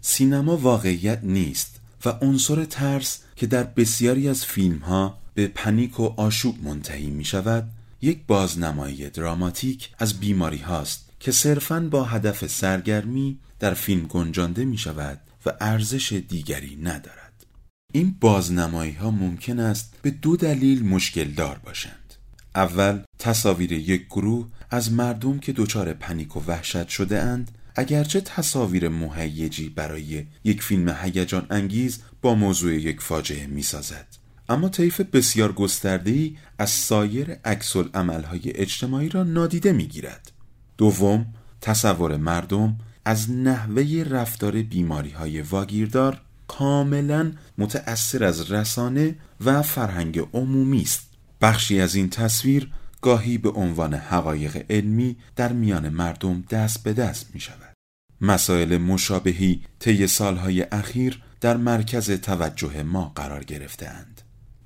سینما 0.00 0.56
واقعیت 0.56 1.20
نیست 1.22 1.80
و 2.04 2.08
عنصر 2.08 2.64
ترس 2.64 3.18
که 3.36 3.46
در 3.46 3.64
بسیاری 3.64 4.28
از 4.28 4.44
فیلم 4.44 4.78
ها 4.78 5.18
به 5.34 5.48
پنیک 5.48 6.00
و 6.00 6.14
آشوب 6.16 6.64
منتهی 6.64 7.10
می 7.10 7.24
شود 7.24 7.70
یک 8.04 8.26
بازنمایی 8.26 9.10
دراماتیک 9.10 9.90
از 9.98 10.20
بیماری 10.20 10.58
هاست 10.58 11.10
که 11.20 11.32
صرفاً 11.32 11.80
با 11.80 12.04
هدف 12.04 12.46
سرگرمی 12.46 13.38
در 13.58 13.74
فیلم 13.74 14.06
گنجانده 14.06 14.64
می 14.64 14.78
شود 14.78 15.20
و 15.46 15.52
ارزش 15.60 16.12
دیگری 16.28 16.76
ندارد. 16.76 17.46
این 17.92 18.16
بازنمایی 18.20 18.92
ها 18.92 19.10
ممکن 19.10 19.58
است 19.58 19.94
به 20.02 20.10
دو 20.10 20.36
دلیل 20.36 20.84
مشکل 20.84 21.24
دار 21.24 21.58
باشند. 21.58 22.14
اول 22.54 23.00
تصاویر 23.18 23.72
یک 23.72 24.06
گروه 24.06 24.48
از 24.70 24.92
مردم 24.92 25.38
که 25.38 25.52
دچار 25.52 25.92
پنیک 25.92 26.36
و 26.36 26.40
وحشت 26.46 26.88
شده 26.88 27.22
اند. 27.22 27.50
اگرچه 27.76 28.20
تصاویر 28.20 28.88
مهیجی 28.88 29.68
برای 29.68 30.26
یک 30.44 30.62
فیلم 30.62 30.96
هیجان 31.02 31.46
انگیز 31.50 31.98
با 32.22 32.34
موضوع 32.34 32.74
یک 32.74 33.00
فاجعه 33.00 33.46
می 33.46 33.62
سازد 33.62 34.06
اما 34.48 34.68
طیف 34.68 35.00
بسیار 35.00 35.52
گسترده‌ای 35.52 36.36
از 36.58 36.70
سایر 36.70 37.30
عکس 37.44 37.76
عملهای 37.76 38.40
اجتماعی 38.44 39.08
را 39.08 39.22
نادیده 39.22 39.72
می‌گیرد. 39.72 40.32
دوم، 40.78 41.26
تصور 41.60 42.16
مردم 42.16 42.76
از 43.04 43.30
نحوه 43.30 44.04
رفتار 44.10 44.62
بیماری 44.62 45.10
های 45.10 45.42
واگیردار 45.42 46.20
کاملا 46.48 47.32
متأثر 47.58 48.24
از 48.24 48.50
رسانه 48.50 49.16
و 49.44 49.62
فرهنگ 49.62 50.18
عمومی 50.32 50.82
است. 50.82 51.10
بخشی 51.40 51.80
از 51.80 51.94
این 51.94 52.10
تصویر 52.10 52.72
گاهی 53.02 53.38
به 53.38 53.50
عنوان 53.50 53.94
حقایق 53.94 54.66
علمی 54.70 55.16
در 55.36 55.52
میان 55.52 55.88
مردم 55.88 56.44
دست 56.50 56.82
به 56.82 56.92
دست 56.92 57.34
می 57.34 57.40
شود. 57.40 57.74
مسائل 58.20 58.78
مشابهی 58.78 59.62
طی 59.78 60.06
سالهای 60.06 60.62
اخیر 60.62 61.22
در 61.40 61.56
مرکز 61.56 62.10
توجه 62.10 62.82
ما 62.82 63.12
قرار 63.14 63.44
گرفتهاند. 63.44 64.13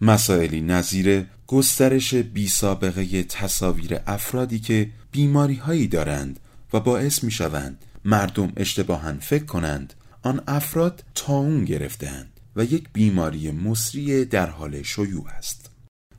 مسائلی 0.01 0.61
نظیر 0.61 1.27
گسترش 1.47 2.15
بی 2.15 2.49
سابقه 2.49 3.23
تصاویر 3.23 4.01
افرادی 4.07 4.59
که 4.59 4.91
بیماری 5.13 5.55
هایی 5.55 5.89
دارند 5.89 6.41
و 6.73 6.81
باعث 6.81 7.25
می 7.25 7.31
شوند 7.31 7.85
مردم 8.05 8.53
اشتباها 8.57 9.15
فکر 9.21 9.45
کنند 9.45 9.95
آن 10.23 10.43
افراد 10.47 11.05
تاون 11.15 11.65
گرفتهاند 11.65 12.41
و 12.57 12.65
یک 12.65 12.89
بیماری 12.93 13.51
مصری 13.51 14.25
در 14.25 14.47
حال 14.51 14.83
شیوع 14.83 15.29
است. 15.29 15.71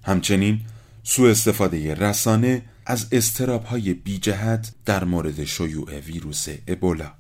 همچنین 0.04 0.62
سوء 1.04 1.32
استفاده 1.32 1.94
رسانه 1.94 2.62
از 2.86 3.08
استراب 3.12 3.64
های 3.64 3.94
بی 3.94 4.18
جهت 4.18 4.72
در 4.86 5.04
مورد 5.04 5.44
شیوع 5.44 6.00
ویروس 6.00 6.48
ابولا. 6.68 7.14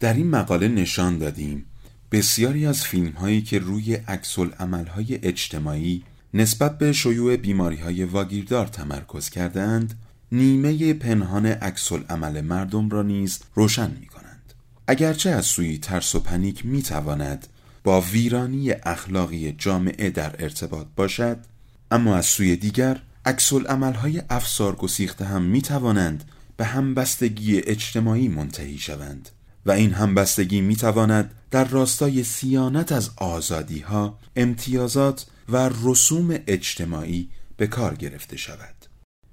در 0.00 0.14
این 0.14 0.30
مقاله 0.30 0.68
نشان 0.68 1.18
دادیم 1.18 1.66
بسیاری 2.12 2.66
از 2.66 2.84
فیلم 2.84 3.10
هایی 3.10 3.42
که 3.42 3.58
روی 3.58 3.94
عکسل 3.94 4.50
های 4.94 5.18
اجتماعی 5.22 6.02
نسبت 6.34 6.78
به 6.78 6.92
شیوع 6.92 7.36
بیماری 7.36 7.76
های 7.76 8.04
واگیردار 8.04 8.66
تمرکز 8.66 9.28
کردند 9.28 9.98
نیمه 10.32 10.94
پنهان 10.94 11.46
عکسل 11.46 12.02
عمل 12.08 12.40
مردم 12.40 12.90
را 12.90 13.02
نیز 13.02 13.38
روشن 13.54 13.90
می 14.00 14.06
کنند. 14.06 14.54
اگرچه 14.86 15.30
از 15.30 15.46
سوی 15.46 15.78
ترس 15.78 16.14
و 16.14 16.20
پنیک 16.20 16.66
می 16.66 16.82
تواند 16.82 17.46
با 17.84 18.00
ویرانی 18.00 18.70
اخلاقی 18.70 19.52
جامعه 19.52 20.10
در 20.10 20.34
ارتباط 20.38 20.86
باشد 20.96 21.38
اما 21.90 22.16
از 22.16 22.26
سوی 22.26 22.56
دیگر 22.56 23.02
عکسل 23.26 23.92
های 23.92 24.22
افسار 24.30 24.76
گسیخته 24.76 25.24
هم 25.24 25.42
می 25.42 25.62
توانند 25.62 26.24
به 26.56 26.64
همبستگی 26.64 27.60
اجتماعی 27.60 28.28
منتهی 28.28 28.78
شوند 28.78 29.28
و 29.66 29.70
این 29.70 29.92
همبستگی 29.92 30.60
می 30.60 30.76
تواند 30.76 31.34
در 31.50 31.64
راستای 31.64 32.24
سیانت 32.24 32.92
از 32.92 33.10
آزادی 33.16 33.80
ها، 33.80 34.18
امتیازات 34.36 35.26
و 35.48 35.70
رسوم 35.84 36.38
اجتماعی 36.46 37.28
به 37.56 37.66
کار 37.66 37.94
گرفته 37.94 38.36
شود. 38.36 38.74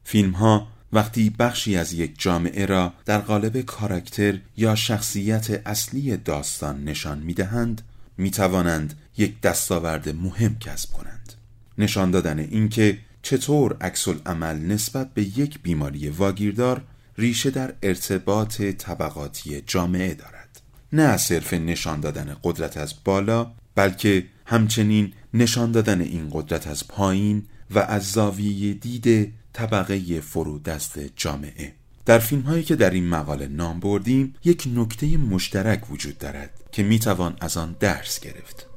فیلم 0.04 0.32
ها 0.32 0.68
وقتی 0.94 1.30
بخشی 1.30 1.78
از 1.78 1.94
یک 1.94 2.14
جامعه 2.18 2.66
را 2.66 2.94
در 3.06 3.18
قالب 3.18 3.62
کاراکتر 3.62 4.40
یا 4.58 4.76
شخصیت 4.76 5.68
اصلی 5.68 6.18
داستان 6.18 6.84
نشان 6.84 7.20
می 7.20 7.34
دهند 7.34 7.82
می 8.18 8.32
توانند 8.32 9.00
یک 9.18 9.42
دستاورد 9.42 10.10
مهم 10.10 10.60
کسب 10.60 10.92
کنند. 10.92 11.34
نشان 11.78 12.12
دادن 12.12 12.40
اینکه 12.40 12.98
چطور 13.22 13.78
عکس 13.82 14.08
عمل 14.26 14.56
نسبت 14.56 15.14
به 15.14 15.40
یک 15.40 15.60
بیماری 15.62 16.10
واگیردار 16.10 16.84
ریشه 17.18 17.50
در 17.50 17.74
ارتباط 17.84 18.62
طبقاتی 18.62 19.62
جامعه 19.62 20.14
دارد. 20.14 20.62
نه 20.94 21.18
صرف 21.18 21.54
نشان 21.54 22.00
دادن 22.00 22.36
قدرت 22.44 22.78
از 22.78 22.94
بالا 23.06 23.52
بلکه 23.76 24.26
همچنین 24.46 25.14
نشان 25.34 25.72
دادن 25.72 26.02
این 26.02 26.30
قدرت 26.32 26.68
از 26.68 26.88
پایین 26.88 27.44
و 27.72 27.80
از 27.80 28.12
زاویه 28.12 28.74
دید 28.74 29.34
طبقه 29.54 30.22
فرودست 30.22 31.00
جامعه. 31.16 31.74
در 32.06 32.20
فیلم 32.20 32.42
هایی 32.42 32.64
که 32.64 32.76
در 32.76 32.90
این 32.90 33.08
مقاله 33.08 33.48
نام 33.48 33.80
بردیم 33.80 34.36
یک 34.44 34.68
نکته 34.76 35.18
مشترک 35.18 35.92
وجود 35.92 36.18
دارد 36.18 36.50
که 36.72 36.84
می‌توان 36.84 37.38
از 37.42 37.58
آن 37.58 37.76
درس 37.80 38.20
گرفت. 38.20 38.68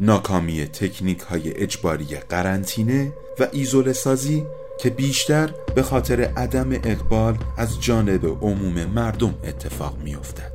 ناکامی 0.00 0.64
تکنیک 0.66 1.18
های 1.18 1.56
اجباری 1.56 2.04
قرنطینه 2.04 3.12
و 3.40 3.48
ایزوله 3.52 3.92
سازی 3.92 4.44
که 4.78 4.90
بیشتر 4.90 5.50
به 5.74 5.82
خاطر 5.82 6.20
عدم 6.20 6.72
اقبال 6.72 7.38
از 7.56 7.80
جانب 7.80 8.26
عموم 8.26 8.84
مردم 8.84 9.34
اتفاق 9.44 9.98
می 10.04 10.14
افتد. 10.14 10.52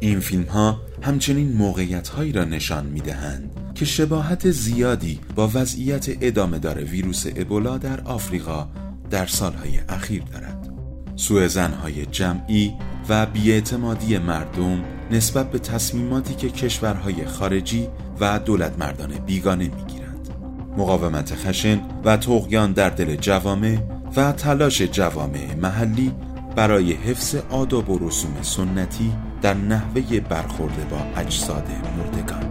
این 0.00 0.20
فیلم 0.20 0.44
ها 0.44 0.80
همچنین 1.02 1.52
موقعیت 1.52 2.08
هایی 2.08 2.32
را 2.32 2.44
نشان 2.44 2.86
می 2.86 3.00
دهند 3.00 3.72
که 3.74 3.84
شباهت 3.84 4.50
زیادی 4.50 5.20
با 5.34 5.50
وضعیت 5.54 6.06
ادامه 6.20 6.58
دار 6.58 6.84
ویروس 6.84 7.26
ابولا 7.36 7.78
در 7.78 8.00
آفریقا 8.00 8.68
در 9.10 9.26
سالهای 9.26 9.78
اخیر 9.88 10.22
دارد. 10.22 10.72
سوء 11.16 11.48
زنهای 11.48 12.06
جمعی 12.06 12.72
و 13.08 13.26
بیاعتمادی 13.26 14.18
مردم 14.18 14.84
نسبت 15.10 15.50
به 15.50 15.58
تصمیماتی 15.58 16.34
که 16.34 16.50
کشورهای 16.50 17.26
خارجی 17.26 17.88
و 18.20 18.38
دولت 18.38 18.78
مردان 18.78 19.10
بیگانه 19.26 19.64
می 19.64 20.01
مقاومت 20.76 21.34
خشن 21.34 21.80
و 22.04 22.16
تغیان 22.16 22.72
در 22.72 22.90
دل 22.90 23.16
جوامع 23.16 23.78
و 24.16 24.32
تلاش 24.32 24.82
جوامع 24.82 25.54
محلی 25.54 26.14
برای 26.56 26.92
حفظ 26.92 27.36
آداب 27.50 27.90
و 27.90 28.08
رسوم 28.08 28.42
سنتی 28.42 29.12
در 29.42 29.54
نحوه 29.54 30.20
برخورد 30.20 30.88
با 30.88 31.20
اجساد 31.20 31.68
مردگان. 31.98 32.42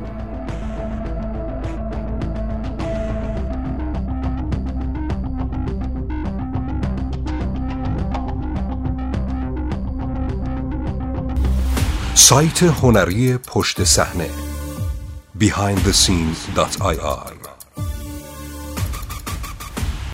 سایت 12.15 12.63
هنری 12.63 13.37
پشت 13.37 13.83
صحنه 13.83 14.29
behindthescenes.ir 15.39 17.40